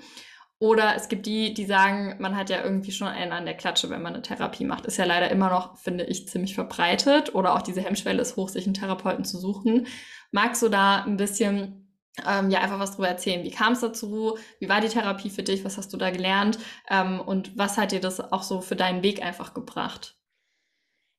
[0.60, 3.90] Oder es gibt die, die sagen, man hat ja irgendwie schon einen an der Klatsche,
[3.90, 4.86] wenn man eine Therapie macht.
[4.86, 7.34] Ist ja leider immer noch, finde ich, ziemlich verbreitet.
[7.34, 9.88] Oder auch diese Hemmschwelle ist hoch, sich einen Therapeuten zu suchen.
[10.32, 11.91] Magst du da ein bisschen
[12.26, 13.44] ähm, ja einfach was darüber erzählen.
[13.44, 14.38] Wie kam es dazu?
[14.60, 15.64] Wie war die Therapie für dich?
[15.64, 16.60] Was hast du da gelernt?
[16.90, 20.18] Ähm, und was hat dir das auch so für deinen Weg einfach gebracht?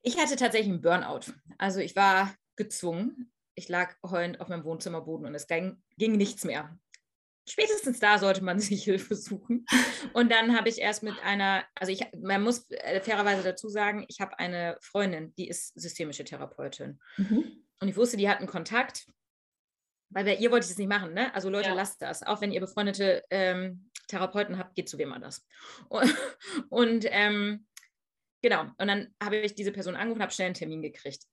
[0.03, 1.33] Ich hatte tatsächlich einen Burnout.
[1.59, 3.33] Also ich war gezwungen.
[3.55, 6.79] Ich lag heulend auf meinem Wohnzimmerboden und es ging, ging nichts mehr.
[7.49, 9.67] Spätestens da sollte man sich Hilfe suchen.
[10.13, 14.05] Und dann habe ich erst mit einer, also ich, man muss äh, fairerweise dazu sagen,
[14.09, 17.01] ich habe eine Freundin, die ist systemische Therapeutin.
[17.17, 17.65] Mhm.
[17.81, 19.07] Und ich wusste, die hatten Kontakt
[20.13, 21.35] weil bei ihr wollte ich das nicht machen, ne?
[21.35, 21.75] Also Leute, ja.
[21.75, 22.23] lasst das.
[22.23, 25.47] Auch wenn ihr befreundete ähm, Therapeuten habt, geht zu wem anders.
[25.89, 26.15] Und,
[26.69, 27.67] und ähm,
[28.43, 31.25] genau, und dann habe ich diese Person angerufen, habe schnell einen Termin gekriegt.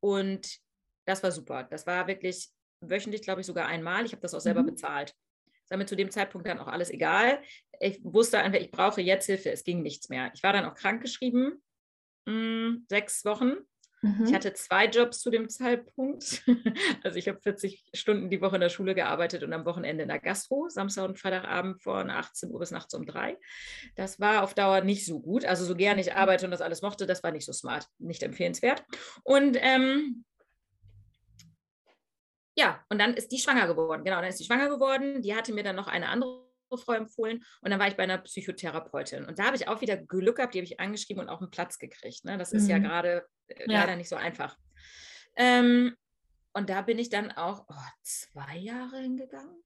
[0.00, 0.58] Und
[1.06, 1.64] das war super.
[1.64, 2.48] Das war wirklich
[2.80, 4.04] wöchentlich, glaube ich, sogar einmal.
[4.04, 4.66] Ich habe das auch selber mhm.
[4.66, 5.14] bezahlt.
[5.62, 7.40] Das war mir zu dem Zeitpunkt dann auch alles egal.
[7.80, 9.50] Ich wusste einfach, ich brauche jetzt Hilfe.
[9.50, 10.30] Es ging nichts mehr.
[10.34, 11.62] Ich war dann auch krankgeschrieben,
[12.26, 13.54] mh, hm, sechs Wochen
[14.04, 14.26] Mhm.
[14.26, 16.42] Ich hatte zwei Jobs zu dem Zeitpunkt.
[17.02, 20.08] Also ich habe 40 Stunden die Woche in der Schule gearbeitet und am Wochenende in
[20.08, 23.36] der Gastro, Samstag und Freitagabend von 18 Uhr bis nachts um drei.
[23.96, 25.44] Das war auf Dauer nicht so gut.
[25.44, 26.16] Also so gerne ich mhm.
[26.16, 28.84] arbeite und das alles mochte, das war nicht so smart, nicht empfehlenswert.
[29.22, 30.24] Und ähm,
[32.56, 34.04] ja, und dann ist die schwanger geworden.
[34.04, 35.22] Genau, dann ist die schwanger geworden.
[35.22, 36.44] Die hatte mir dann noch eine andere
[36.76, 39.24] Frau empfohlen und dann war ich bei einer Psychotherapeutin.
[39.24, 41.50] Und da habe ich auch wieder Glück gehabt, die habe ich angeschrieben und auch einen
[41.50, 42.24] Platz gekriegt.
[42.24, 42.38] Ne?
[42.38, 42.70] Das ist mhm.
[42.70, 43.80] ja gerade äh, ja.
[43.80, 44.56] leider nicht so einfach.
[45.36, 45.96] Ähm,
[46.52, 49.62] und da bin ich dann auch oh, zwei Jahre hingegangen.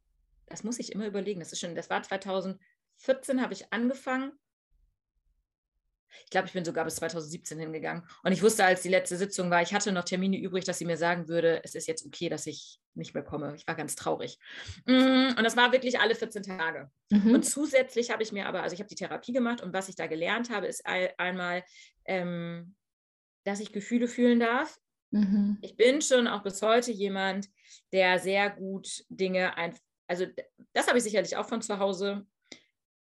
[0.46, 1.40] Das muss ich immer überlegen.
[1.40, 4.32] Das ist schon, das war 2014 habe ich angefangen
[6.24, 8.02] ich glaube, ich bin sogar bis 2017 hingegangen.
[8.22, 10.84] Und ich wusste, als die letzte Sitzung war, ich hatte noch Termine übrig, dass sie
[10.84, 13.54] mir sagen würde, es ist jetzt okay, dass ich nicht mehr komme.
[13.56, 14.38] Ich war ganz traurig.
[14.86, 16.90] Mm, und das war wirklich alle 14 Tage.
[17.10, 17.34] Mhm.
[17.34, 19.96] Und zusätzlich habe ich mir aber, also ich habe die Therapie gemacht und was ich
[19.96, 21.64] da gelernt habe, ist einmal,
[22.04, 22.74] ähm,
[23.44, 24.78] dass ich Gefühle fühlen darf.
[25.10, 25.58] Mhm.
[25.62, 27.48] Ich bin schon auch bis heute jemand,
[27.92, 30.26] der sehr gut Dinge einfach, also
[30.72, 32.26] das habe ich sicherlich auch von zu Hause,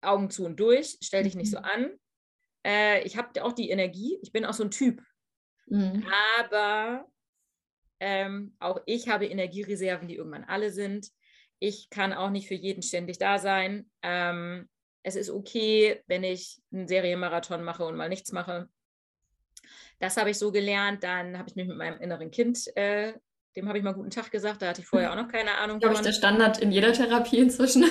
[0.01, 1.65] Augen zu und durch, stell dich nicht so mhm.
[1.65, 1.91] an,
[2.69, 5.03] äh, ich habe auch die Energie, ich bin auch so ein Typ.
[5.67, 6.07] Mhm.
[6.39, 7.07] Aber
[8.01, 11.09] ähm, auch ich habe Energiereserven, die irgendwann alle sind.
[11.59, 13.91] Ich kann auch nicht für jeden ständig da sein.
[14.03, 14.69] Ähm,
[15.03, 18.69] es ist okay, wenn ich einen Serienmarathon mache und mal nichts mache.
[19.99, 21.03] Das habe ich so gelernt.
[21.03, 23.15] Dann habe ich mich mit meinem inneren Kind, äh,
[23.57, 24.63] dem habe ich mal guten Tag gesagt.
[24.63, 25.81] Da hatte ich vorher auch noch keine Ahnung.
[25.81, 27.85] Glaube ich, der Standard in jeder Therapie inzwischen.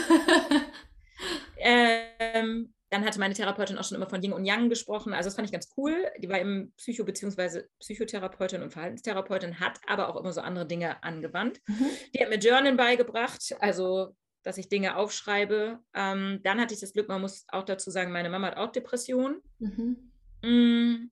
[1.57, 5.13] ähm, dann hatte meine Therapeutin auch schon immer von Yin und Yang gesprochen.
[5.13, 6.05] Also das fand ich ganz cool.
[6.19, 7.63] Die war eben Psycho- bzw.
[7.79, 11.59] Psychotherapeutin und Verhaltenstherapeutin, hat aber auch immer so andere Dinge angewandt.
[11.67, 11.85] Mhm.
[12.15, 15.79] Die hat mir Journal beigebracht, also dass ich Dinge aufschreibe.
[15.93, 18.71] Ähm, dann hatte ich das Glück, man muss auch dazu sagen, meine Mama hat auch
[18.71, 19.41] Depressionen.
[19.59, 21.11] Mhm.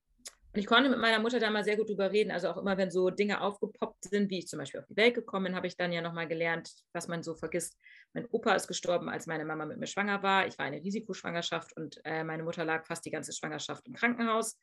[0.55, 2.31] Und ich konnte mit meiner Mutter da mal sehr gut drüber reden.
[2.31, 5.13] Also auch immer, wenn so Dinge aufgepoppt sind, wie ich zum Beispiel auf die Welt
[5.13, 7.77] gekommen bin, habe ich dann ja nochmal gelernt, was man so vergisst.
[8.13, 10.47] Mein Opa ist gestorben, als meine Mama mit mir schwanger war.
[10.47, 14.57] Ich war eine Risikoschwangerschaft und äh, meine Mutter lag fast die ganze Schwangerschaft im Krankenhaus.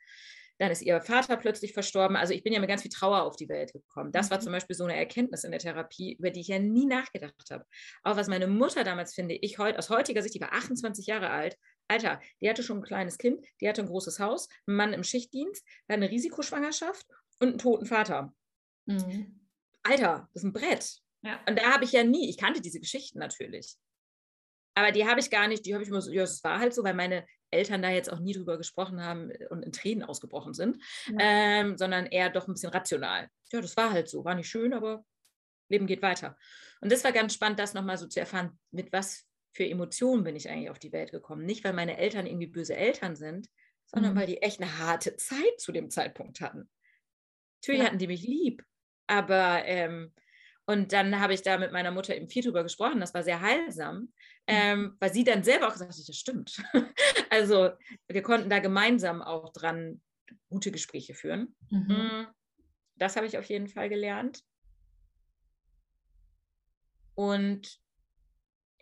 [0.59, 2.17] Dann ist ihr Vater plötzlich verstorben.
[2.17, 4.13] Also ich bin ja mit ganz viel Trauer auf die Welt gekommen.
[4.13, 4.43] Das war mhm.
[4.45, 7.67] zum Beispiel so eine Erkenntnis in der Therapie, über die ich ja nie nachgedacht habe.
[8.03, 11.29] Auch was meine Mutter damals finde, ich heute aus heutiger Sicht, die war 28 Jahre
[11.29, 11.59] alt,
[11.93, 15.05] Alter, die hatte schon ein kleines Kind, die hatte ein großes Haus, einen Mann im
[15.05, 17.07] Schichtdienst, eine Risikoschwangerschaft
[17.39, 18.35] und einen toten Vater.
[18.87, 19.41] Mhm.
[19.83, 21.01] Alter, das ist ein Brett.
[21.23, 21.41] Ja.
[21.47, 23.77] Und da habe ich ja nie, ich kannte diese Geschichten natürlich.
[24.75, 26.73] Aber die habe ich gar nicht, die habe ich immer so, ja, es war halt
[26.73, 30.55] so, weil meine Eltern da jetzt auch nie drüber gesprochen haben und in Tränen ausgebrochen
[30.55, 31.17] sind, ja.
[31.21, 33.29] ähm, sondern eher doch ein bisschen rational.
[33.53, 35.05] Ja, das war halt so, war nicht schön, aber
[35.69, 36.39] Leben geht weiter.
[36.81, 40.37] Und das war ganz spannend, das nochmal so zu erfahren, mit was für Emotionen bin
[40.37, 41.45] ich eigentlich auf die Welt gekommen.
[41.45, 43.49] Nicht, weil meine Eltern irgendwie böse Eltern sind,
[43.87, 44.19] sondern mhm.
[44.19, 46.69] weil die echt eine harte Zeit zu dem Zeitpunkt hatten.
[47.61, 47.87] Natürlich ja.
[47.87, 48.65] hatten die mich lieb,
[49.07, 50.13] aber ähm,
[50.65, 53.41] und dann habe ich da mit meiner Mutter eben viel drüber gesprochen, das war sehr
[53.41, 54.09] heilsam, mhm.
[54.47, 56.63] ähm, weil sie dann selber auch gesagt hat, das stimmt.
[57.31, 57.71] also
[58.09, 60.01] wir konnten da gemeinsam auch dran
[60.49, 61.55] gute Gespräche führen.
[61.71, 61.89] Mhm.
[61.89, 62.27] Mm,
[62.97, 64.43] das habe ich auf jeden Fall gelernt.
[67.15, 67.82] Und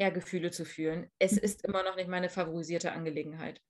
[0.00, 1.10] eher Gefühle zu fühlen.
[1.18, 1.38] Es mhm.
[1.38, 3.60] ist immer noch nicht meine favorisierte Angelegenheit.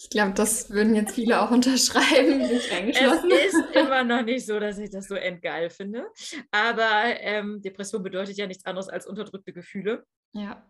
[0.00, 2.40] Ich glaube, das würden jetzt viele auch unterschreiben.
[2.40, 6.06] Es ist immer noch nicht so, dass ich das so endgeil finde.
[6.52, 10.06] Aber ähm, Depression bedeutet ja nichts anderes als unterdrückte Gefühle.
[10.34, 10.64] Ja.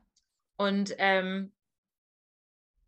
[0.57, 1.53] Und ähm,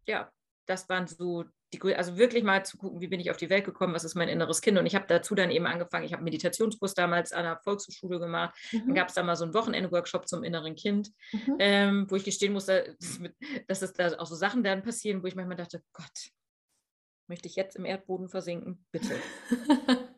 [0.08, 0.32] ja,
[0.66, 3.64] das waren so die, also wirklich mal zu gucken, wie bin ich auf die Welt
[3.64, 4.78] gekommen, was ist mein inneres Kind.
[4.78, 8.54] Und ich habe dazu dann eben angefangen, ich habe Meditationskurs damals an der Volkshochschule gemacht.
[8.72, 8.86] Mhm.
[8.86, 11.56] Dann gab es da mal so einen Wochenende-Workshop zum inneren Kind, mhm.
[11.58, 12.96] ähm, wo ich gestehen musste,
[13.68, 16.30] dass es da auch so Sachen dann passieren, wo ich manchmal dachte, Gott,
[17.28, 18.84] möchte ich jetzt im Erdboden versinken?
[18.90, 19.14] Bitte.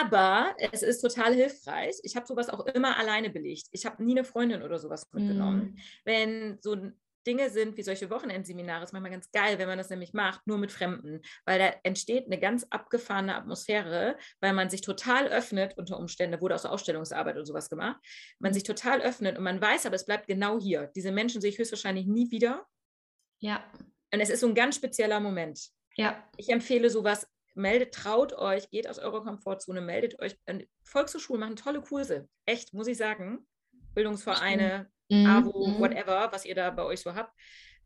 [0.00, 1.96] Aber es ist total hilfreich.
[2.02, 3.68] Ich habe sowas auch immer alleine belegt.
[3.70, 5.60] Ich habe nie eine Freundin oder sowas mitgenommen.
[5.60, 5.76] Mm.
[6.04, 6.76] Wenn so
[7.28, 10.56] Dinge sind wie solche Wochenendseminare, ist manchmal ganz geil, wenn man das nämlich macht, nur
[10.56, 15.98] mit Fremden, weil da entsteht eine ganz abgefahrene Atmosphäre, weil man sich total öffnet, unter
[15.98, 18.00] Umständen, wurde auch so Ausstellungsarbeit und sowas gemacht,
[18.38, 20.90] man sich total öffnet und man weiß, aber es bleibt genau hier.
[20.96, 22.66] Diese Menschen sehe ich höchstwahrscheinlich nie wieder.
[23.40, 23.62] Ja.
[24.12, 25.68] Und es ist so ein ganz spezieller Moment.
[25.96, 26.26] Ja.
[26.38, 30.38] Ich empfehle sowas, meldet, traut euch, geht aus eurer Komfortzone, meldet euch.
[30.82, 32.26] Volkshochschulen machen tolle Kurse.
[32.46, 33.46] Echt, muss ich sagen.
[33.94, 35.26] Bildungsvereine, mhm.
[35.26, 35.80] AWO, mhm.
[35.80, 37.32] whatever, was ihr da bei euch so habt,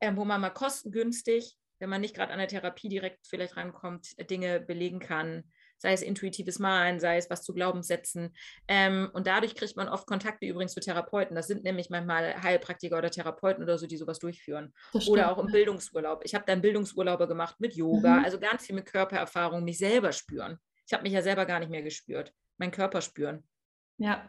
[0.01, 4.09] ähm, wo man mal kostengünstig, wenn man nicht gerade an der Therapie direkt vielleicht rankommt,
[4.31, 5.45] Dinge belegen kann,
[5.83, 8.35] sei es intuitives Malen, sei es was zu Glaubenssätzen.
[8.69, 11.35] Ähm, und dadurch kriegt man oft Kontakte übrigens zu Therapeuten.
[11.35, 14.73] Das sind nämlich manchmal Heilpraktiker oder Therapeuten oder so, die sowas durchführen.
[15.09, 16.23] oder auch im Bildungsurlaub.
[16.25, 18.25] Ich habe dann Bildungsurlaube gemacht mit Yoga, mhm.
[18.25, 20.59] also ganz viel mit Körpererfahrung, mich selber spüren.
[20.87, 22.33] Ich habe mich ja selber gar nicht mehr gespürt.
[22.59, 23.43] Mein Körper spüren.
[23.99, 24.21] Ja,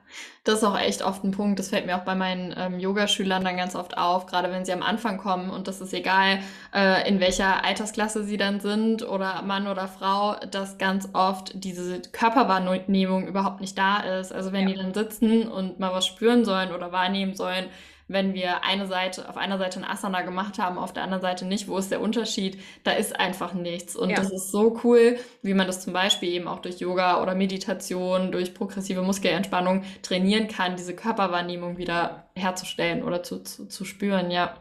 [0.44, 1.58] das ist auch echt oft ein Punkt.
[1.58, 4.74] Das fällt mir auch bei meinen ähm, Yogaschülern dann ganz oft auf, gerade wenn sie
[4.74, 6.40] am Anfang kommen und das ist egal,
[6.76, 12.02] äh, in welcher Altersklasse sie dann sind oder Mann oder Frau, dass ganz oft diese
[12.02, 14.32] Körperwahrnehmung überhaupt nicht da ist.
[14.32, 14.76] Also wenn ja.
[14.76, 17.66] die dann sitzen und mal was spüren sollen oder wahrnehmen sollen,
[18.08, 21.46] wenn wir eine Seite, auf einer Seite ein Asana gemacht haben, auf der anderen Seite
[21.46, 22.62] nicht, wo ist der Unterschied?
[22.84, 23.96] Da ist einfach nichts.
[23.96, 24.16] Und ja.
[24.16, 28.32] das ist so cool, wie man das zum Beispiel eben auch durch Yoga oder Meditation,
[28.32, 34.58] durch progressive Muskelentspannung trainieren kann, diese Körperwahrnehmung wieder herzustellen oder zu, zu, zu spüren, ja.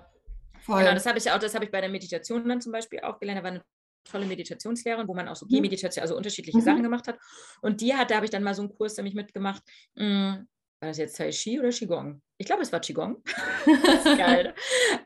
[0.60, 0.80] Voll.
[0.80, 3.18] Genau, das habe ich auch, das habe ich bei der Meditation dann zum Beispiel auch
[3.18, 3.40] gelernt.
[3.40, 3.62] Da war eine
[4.04, 5.50] tolle Meditationslehrerin, wo man auch so mhm.
[5.50, 6.62] Gehmeditation, also unterschiedliche mhm.
[6.62, 7.18] Sachen gemacht hat.
[7.60, 9.62] Und die hat, da habe ich dann mal so einen Kurs nämlich mitgemacht,
[9.94, 10.48] mh, mm,
[10.82, 12.20] war das jetzt Tai Chi oder Qigong?
[12.38, 13.22] Ich glaube, es war Qigong.
[13.86, 14.52] das ist geil.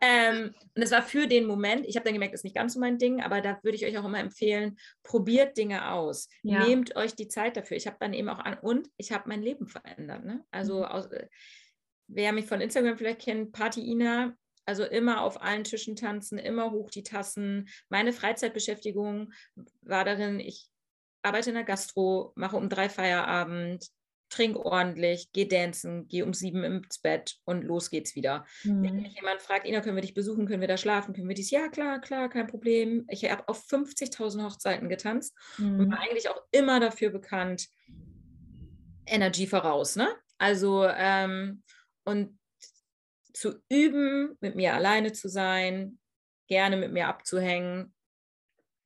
[0.00, 2.72] Ähm, und es war für den Moment, ich habe dann gemerkt, das ist nicht ganz
[2.72, 6.30] so mein Ding, aber da würde ich euch auch immer empfehlen, probiert Dinge aus.
[6.42, 6.66] Ja.
[6.66, 7.76] Nehmt euch die Zeit dafür.
[7.76, 10.24] Ich habe dann eben auch an, und ich habe mein Leben verändert.
[10.24, 10.42] Ne?
[10.50, 10.84] Also, mhm.
[10.84, 11.28] aus, äh,
[12.08, 14.34] wer mich von Instagram vielleicht kennt, Party Ina,
[14.64, 17.68] also immer auf allen Tischen tanzen, immer hoch die Tassen.
[17.90, 19.30] Meine Freizeitbeschäftigung
[19.82, 20.68] war darin, ich
[21.22, 23.90] arbeite in der Gastro, mache um drei Feierabend,
[24.28, 28.44] trink ordentlich, geh dancen, geh um sieben ins Bett und los geht's wieder.
[28.64, 28.82] Mhm.
[28.82, 31.34] Wenn mich jemand fragt, Ina, können wir dich besuchen, können wir da schlafen, können wir
[31.34, 31.50] dies?
[31.50, 33.06] Ja, klar, klar, kein Problem.
[33.08, 35.80] Ich habe auf 50.000 Hochzeiten getanzt mhm.
[35.80, 37.68] und war eigentlich auch immer dafür bekannt,
[39.06, 40.08] Energy voraus, ne?
[40.38, 41.62] Also, ähm,
[42.04, 42.38] und
[43.32, 45.98] zu üben, mit mir alleine zu sein,
[46.48, 47.94] gerne mit mir abzuhängen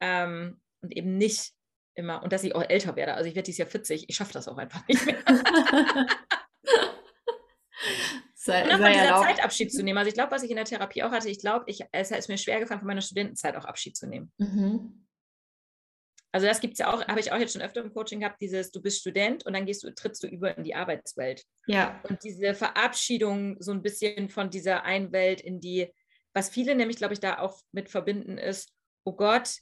[0.00, 1.54] ähm, und eben nicht
[1.94, 3.14] immer, und dass ich auch älter werde.
[3.14, 5.18] Also ich werde dieses Jahr 40, ich schaffe das auch einfach nicht mehr.
[8.34, 9.22] sei, und auch von dieser.
[9.22, 9.98] Zeit Abschied zu nehmen.
[9.98, 12.28] Also ich glaube, was ich in der Therapie auch hatte, ich glaube, ich, es ist
[12.28, 14.32] mir schwer gefallen, von meiner Studentenzeit auch Abschied zu nehmen.
[14.38, 15.06] Mhm.
[16.32, 18.40] Also das gibt es ja auch, habe ich auch jetzt schon öfter im Coaching gehabt,
[18.40, 21.44] dieses, du bist Student und dann gehst du, trittst du über in die Arbeitswelt.
[21.66, 22.00] Ja.
[22.08, 25.92] Und diese Verabschiedung so ein bisschen von dieser einen Welt in die,
[26.32, 28.72] was viele nämlich, glaube ich, da auch mit verbinden ist,
[29.04, 29.58] oh Gott,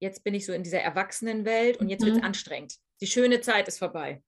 [0.00, 2.06] jetzt bin ich so in dieser Erwachsenenwelt und jetzt mhm.
[2.06, 2.76] wird es anstrengend.
[3.00, 4.22] Die schöne Zeit ist vorbei.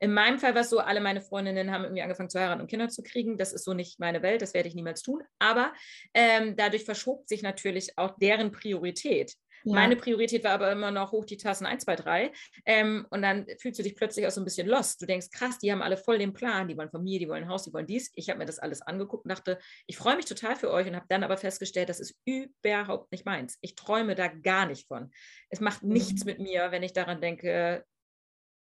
[0.00, 2.68] In meinem Fall war es so, alle meine Freundinnen haben irgendwie angefangen zu heiraten und
[2.68, 3.36] Kinder zu kriegen.
[3.36, 5.22] Das ist so nicht meine Welt, das werde ich niemals tun.
[5.38, 5.72] Aber
[6.14, 9.34] ähm, dadurch verschob sich natürlich auch deren Priorität.
[9.64, 9.74] Ja.
[9.74, 12.32] Meine Priorität war aber immer noch hoch die Tassen 1, 2, 3.
[12.64, 15.02] Ähm, und dann fühlst du dich plötzlich auch so ein bisschen lost.
[15.02, 16.68] Du denkst, krass, die haben alle voll den Plan.
[16.68, 18.10] Die wollen Familie, die wollen ein Haus, die wollen dies.
[18.14, 20.96] Ich habe mir das alles angeguckt und dachte, ich freue mich total für euch und
[20.96, 23.58] habe dann aber festgestellt, das ist überhaupt nicht meins.
[23.60, 25.10] Ich träume da gar nicht von.
[25.50, 25.92] Es macht mhm.
[25.92, 27.84] nichts mit mir, wenn ich daran denke,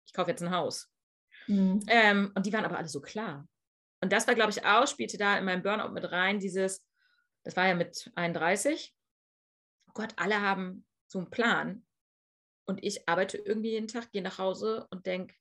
[0.07, 0.89] ich kaufe jetzt ein Haus.
[1.47, 1.81] Mhm.
[1.87, 3.47] Ähm, und die waren aber alle so klar.
[4.01, 6.85] Und das war, glaube ich, auch, spielte da in meinem Burnout mit rein, dieses,
[7.43, 8.94] das war ja mit 31,
[9.95, 11.83] Gott, alle haben so einen Plan.
[12.67, 15.35] Und ich arbeite irgendwie jeden Tag, gehe nach Hause und denke,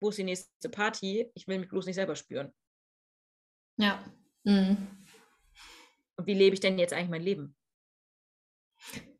[0.00, 1.30] wo ist die nächste Party?
[1.34, 2.52] Ich will mich bloß nicht selber spüren.
[3.76, 4.02] Ja.
[4.44, 4.88] Mhm.
[6.16, 7.56] Und wie lebe ich denn jetzt eigentlich mein Leben?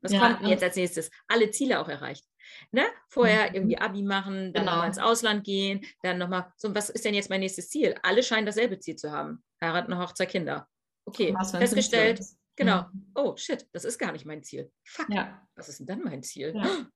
[0.01, 1.11] Was ja, kommt jetzt als nächstes?
[1.29, 2.25] Alle Ziele auch erreicht.
[2.73, 2.87] Ne?
[3.09, 3.55] Vorher mhm.
[3.55, 4.73] irgendwie Abi machen, dann genau.
[4.73, 7.95] nochmal ins Ausland gehen, dann nochmal, so, was ist denn jetzt mein nächstes Ziel?
[8.03, 9.45] Alle scheinen dasselbe Ziel zu haben.
[9.61, 10.67] Heiraten, Hochzeit, Kinder.
[11.05, 12.23] Okay, festgestellt,
[12.61, 12.83] Genau.
[12.93, 13.07] Mhm.
[13.15, 14.71] Oh, shit, das ist gar nicht mein Ziel.
[14.85, 15.09] Fuck.
[15.09, 15.41] Ja.
[15.55, 16.53] Was ist denn dann mein Ziel?
[16.55, 16.65] Ja.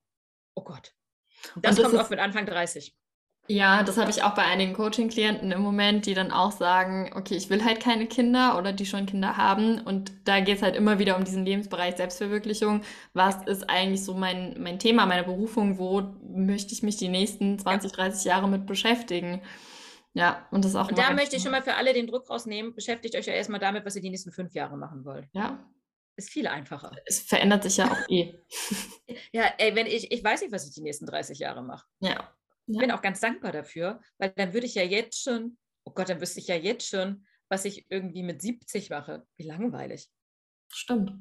[0.56, 0.92] Oh Gott.
[1.56, 2.94] Das, das kommt oft mit Anfang 30.
[3.48, 7.34] Ja, das habe ich auch bei einigen Coaching-Klienten im Moment, die dann auch sagen, okay,
[7.34, 9.80] ich will halt keine Kinder oder die schon Kinder haben.
[9.80, 12.82] Und da geht es halt immer wieder um diesen Lebensbereich Selbstverwirklichung.
[13.14, 15.76] Was ist eigentlich so mein, mein Thema, meine Berufung?
[15.76, 19.42] Wo möchte ich mich die nächsten 20, 30 Jahre mit beschäftigen?
[20.14, 20.88] Ja, und das ist auch.
[20.88, 22.74] Und da möchte ich schon mal für alle den Druck rausnehmen.
[22.74, 25.28] Beschäftigt euch ja erstmal damit, was ihr die nächsten fünf Jahre machen wollt.
[25.32, 25.68] Ja.
[26.16, 26.92] Ist viel einfacher.
[27.06, 28.40] Es verändert sich ja auch eh.
[29.32, 31.84] ja, ey, wenn ich, ich weiß nicht, was ich die nächsten 30 Jahre mache.
[31.98, 32.32] Ja.
[32.66, 36.08] Ich bin auch ganz dankbar dafür, weil dann würde ich ja jetzt schon, oh Gott,
[36.08, 39.26] dann wüsste ich ja jetzt schon, was ich irgendwie mit 70 mache.
[39.36, 40.08] Wie langweilig.
[40.72, 41.12] Stimmt.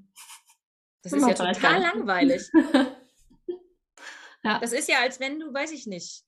[1.02, 2.44] Das ist ja total langweilig.
[4.44, 4.60] ja.
[4.60, 6.24] Das ist ja, als wenn du, weiß ich nicht,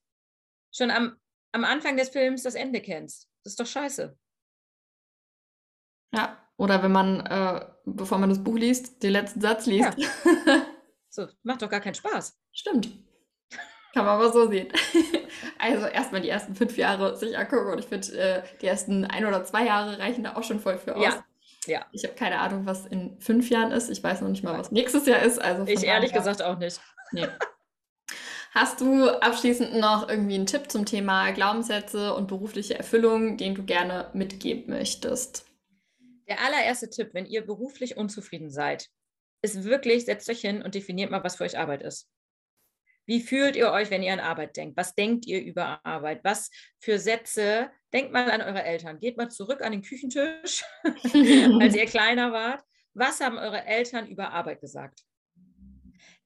[0.72, 1.16] schon am
[1.56, 3.30] am Anfang des Films das Ende kennst.
[3.44, 4.18] Das ist doch scheiße.
[6.14, 9.98] Ja, oder wenn man, äh, bevor man das Buch liest, den letzten Satz liest.
[9.98, 10.66] Ja.
[11.10, 12.38] So, macht doch gar keinen Spaß.
[12.52, 12.90] Stimmt.
[13.94, 14.68] Kann man aber so sehen.
[15.58, 19.26] Also erstmal die ersten fünf Jahre sich angucken und ich finde, äh, die ersten ein
[19.26, 21.04] oder zwei Jahre reichen da auch schon voll für aus.
[21.04, 21.24] Ja.
[21.66, 21.86] ja.
[21.92, 23.90] Ich habe keine Ahnung, was in fünf Jahren ist.
[23.90, 25.40] Ich weiß noch nicht mal, was nächstes Jahr ist.
[25.40, 26.82] Also ich ehrlich gesagt auch nicht.
[27.12, 27.28] Nee.
[28.58, 33.66] Hast du abschließend noch irgendwie einen Tipp zum Thema Glaubenssätze und berufliche Erfüllung, den du
[33.66, 35.46] gerne mitgeben möchtest?
[36.30, 38.88] Der allererste Tipp, wenn ihr beruflich unzufrieden seid,
[39.42, 42.10] ist wirklich, setzt euch hin und definiert mal, was für euch Arbeit ist.
[43.06, 44.78] Wie fühlt ihr euch, wenn ihr an Arbeit denkt?
[44.78, 46.24] Was denkt ihr über Arbeit?
[46.24, 47.70] Was für Sätze?
[47.92, 49.00] Denkt mal an eure Eltern.
[49.00, 50.64] Geht mal zurück an den Küchentisch,
[51.60, 52.64] als ihr kleiner wart.
[52.94, 55.04] Was haben eure Eltern über Arbeit gesagt?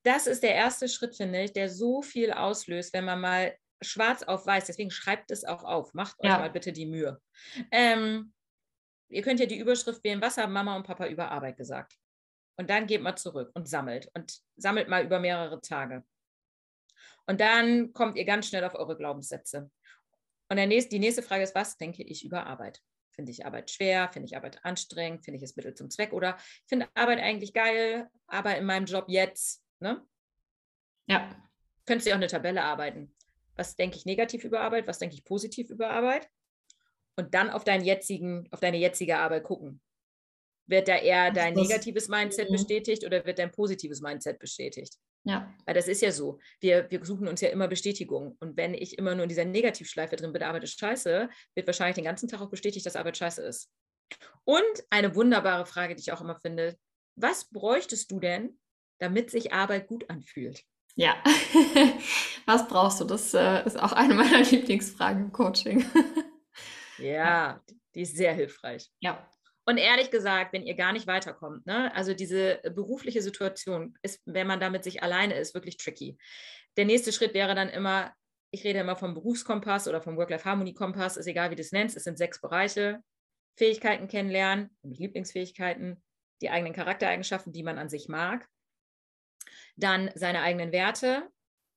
[0.04, 4.24] Das ist der erste Schritt, finde ich, der so viel auslöst, wenn man mal schwarz
[4.24, 6.40] auf weiß, deswegen schreibt es auch auf, macht euch ja.
[6.40, 7.22] mal bitte die Mühe.
[7.72, 8.34] Ähm,
[9.10, 11.98] ihr könnt ja die Überschrift wählen, was haben Mama und Papa über Arbeit gesagt?
[12.58, 16.04] Und dann geht mal zurück und sammelt und sammelt mal über mehrere Tage.
[17.26, 19.72] Und dann kommt ihr ganz schnell auf eure Glaubenssätze.
[20.50, 22.82] Und nächste, die nächste Frage ist, was denke ich über Arbeit?
[23.12, 24.10] Finde ich Arbeit schwer?
[24.12, 25.24] Finde ich Arbeit anstrengend?
[25.24, 26.12] Finde ich es Mittel zum Zweck?
[26.12, 30.06] Oder finde Arbeit eigentlich geil, aber in meinem Job jetzt Ne?
[31.08, 31.30] Ja.
[31.86, 33.16] Könntest du auch eine Tabelle arbeiten.
[33.56, 34.88] Was denke ich negativ über Arbeit?
[34.88, 36.30] Was denke ich positiv über Arbeit?
[37.16, 39.82] Und dann auf, deinen jetzigen, auf deine jetzige Arbeit gucken.
[40.68, 44.96] Wird da eher dein negatives Mindset bestätigt oder wird dein positives Mindset bestätigt?
[45.24, 45.54] Ja.
[45.66, 46.40] Weil das ist ja so.
[46.60, 48.38] Wir, wir suchen uns ja immer Bestätigung.
[48.40, 51.96] Und wenn ich immer nur in dieser Negativschleife drin bin, Arbeit ist scheiße, wird wahrscheinlich
[51.96, 53.70] den ganzen Tag auch bestätigt, dass Arbeit scheiße ist.
[54.44, 56.78] Und eine wunderbare Frage, die ich auch immer finde:
[57.16, 58.60] Was bräuchtest du denn,
[59.00, 60.64] damit sich Arbeit gut anfühlt?
[60.96, 61.16] Ja,
[62.46, 63.06] was brauchst du?
[63.06, 65.86] Das äh, ist auch eine meiner Lieblingsfragen im Coaching.
[66.98, 67.62] ja,
[67.96, 68.90] die ist sehr hilfreich.
[69.00, 69.28] Ja.
[69.66, 74.48] Und ehrlich gesagt, wenn ihr gar nicht weiterkommt, ne, also diese berufliche Situation ist, wenn
[74.48, 76.18] man damit sich alleine ist, wirklich tricky.
[76.76, 78.12] Der nächste Schritt wäre dann immer,
[78.52, 82.04] ich rede immer vom Berufskompass oder vom Work-Life-Harmony-Kompass, ist egal, wie du es nennst, es
[82.04, 83.04] sind sechs Bereiche.
[83.58, 86.02] Fähigkeiten kennenlernen, nämlich Lieblingsfähigkeiten,
[86.42, 88.48] die eigenen Charaktereigenschaften, die man an sich mag.
[89.76, 91.30] Dann seine eigenen Werte,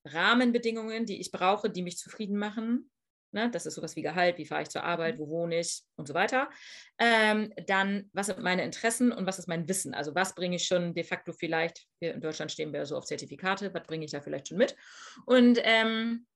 [0.05, 2.91] Rahmenbedingungen, die ich brauche, die mich zufrieden machen.
[3.35, 6.07] Ne, das ist sowas wie Gehalt, wie fahre ich zur Arbeit, wo wohne ich und
[6.07, 6.51] so weiter.
[6.99, 9.95] Ähm, dann, was sind meine Interessen und was ist mein Wissen?
[9.95, 13.07] Also was bringe ich schon de facto vielleicht, hier in Deutschland stehen wir so auf
[13.07, 14.77] Zertifikate, was bringe ich da vielleicht schon mit?
[15.25, 16.27] Und ähm,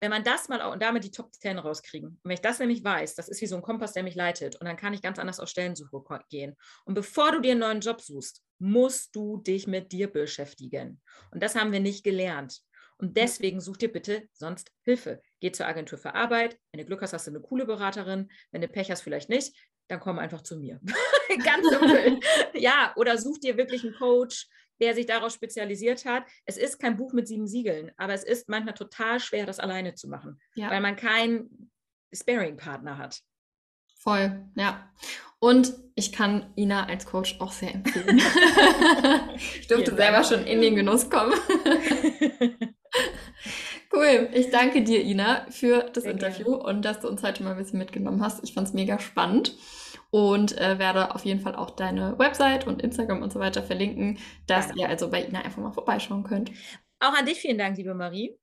[0.00, 2.08] wenn man das mal auch und damit die Top 10 rauskriegen.
[2.08, 4.56] Und wenn ich das nämlich weiß, das ist wie so ein Kompass, der mich leitet
[4.56, 6.56] und dann kann ich ganz anders auf Stellensuche gehen.
[6.86, 11.00] Und bevor du dir einen neuen Job suchst, musst du dich mit dir beschäftigen.
[11.30, 12.60] Und das haben wir nicht gelernt.
[12.98, 15.22] Und deswegen such dir bitte sonst Hilfe.
[15.40, 16.58] Geh zur Agentur für Arbeit.
[16.70, 18.30] Wenn du Glück hast, hast du eine coole Beraterin.
[18.50, 19.56] Wenn du Pech hast, vielleicht nicht,
[19.88, 20.80] dann komm einfach zu mir.
[21.44, 22.20] Ganz simpel.
[22.54, 24.46] ja, oder such dir wirklich einen Coach,
[24.80, 26.24] der sich darauf spezialisiert hat.
[26.44, 29.94] Es ist kein Buch mit sieben Siegeln, aber es ist manchmal total schwer, das alleine
[29.94, 30.70] zu machen, ja.
[30.70, 31.70] weil man keinen
[32.12, 33.20] Sparing-Partner hat.
[34.02, 34.90] Voll, ja.
[35.40, 38.18] Und ich kann Ina als Coach auch sehr empfehlen.
[39.36, 41.32] ich durfte selber schon in den Genuss kommen.
[43.92, 44.28] cool.
[44.32, 46.62] Ich danke dir, Ina, für das sehr Interview gerne.
[46.64, 48.42] und dass du uns heute mal ein bisschen mitgenommen hast.
[48.42, 49.54] Ich fand es mega spannend
[50.10, 54.18] und äh, werde auf jeden Fall auch deine Website und Instagram und so weiter verlinken,
[54.46, 54.74] dass ja.
[54.76, 56.50] ihr also bei Ina einfach mal vorbeischauen könnt.
[57.00, 58.38] Auch an dich vielen Dank, liebe Marie.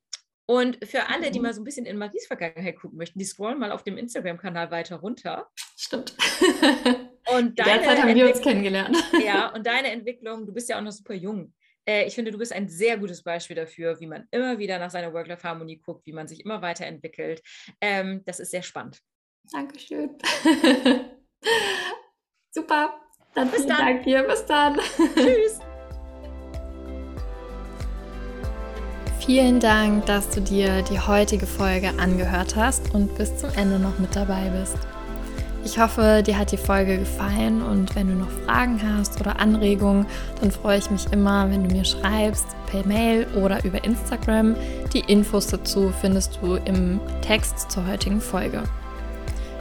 [0.49, 1.43] Und für alle, die mhm.
[1.43, 4.71] mal so ein bisschen in Maries Vergangenheit gucken möchten, die scrollen mal auf dem Instagram-Kanal
[4.71, 5.49] weiter runter.
[5.75, 6.15] Stimmt.
[7.33, 8.97] Und deine Derzeit haben wir uns kennengelernt.
[9.23, 11.53] Ja, und deine Entwicklung, du bist ja auch noch super jung.
[11.85, 14.89] Äh, ich finde, du bist ein sehr gutes Beispiel dafür, wie man immer wieder nach
[14.89, 17.41] seiner Work-Life-Harmonie guckt, wie man sich immer weiterentwickelt.
[17.81, 19.01] Ähm, das ist sehr spannend.
[19.51, 20.17] Dankeschön.
[22.51, 23.01] Super.
[23.33, 23.77] Dann bis dann.
[23.77, 24.23] Dank dir.
[24.23, 24.79] Bis dann.
[25.15, 25.59] Tschüss.
[29.27, 33.99] Vielen Dank, dass du dir die heutige Folge angehört hast und bis zum Ende noch
[33.99, 34.77] mit dabei bist.
[35.65, 40.05] Ich hoffe, dir hat die Folge gefallen und wenn du noch Fragen hast oder Anregungen,
[40.39, 44.55] dann freue ich mich immer, wenn du mir schreibst, per Mail oder über Instagram.
[44.93, 48.63] Die Infos dazu findest du im Text zur heutigen Folge.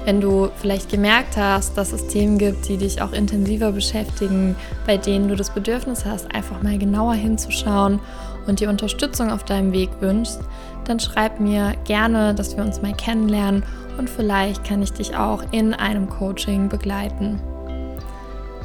[0.04, 4.54] Wenn du vielleicht gemerkt hast, dass es Themen gibt, die dich auch intensiver beschäftigen,
[4.86, 7.98] bei denen du das Bedürfnis hast, einfach mal genauer hinzuschauen
[8.46, 10.40] und die Unterstützung auf deinem Weg wünschst,
[10.84, 13.64] dann schreib mir gerne, dass wir uns mal kennenlernen
[13.98, 17.40] und vielleicht kann ich dich auch in einem Coaching begleiten.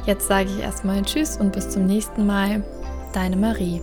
[0.06, 2.62] Jetzt sage ich erstmal Tschüss und bis zum nächsten Mal.
[3.12, 3.80] Deine Marie.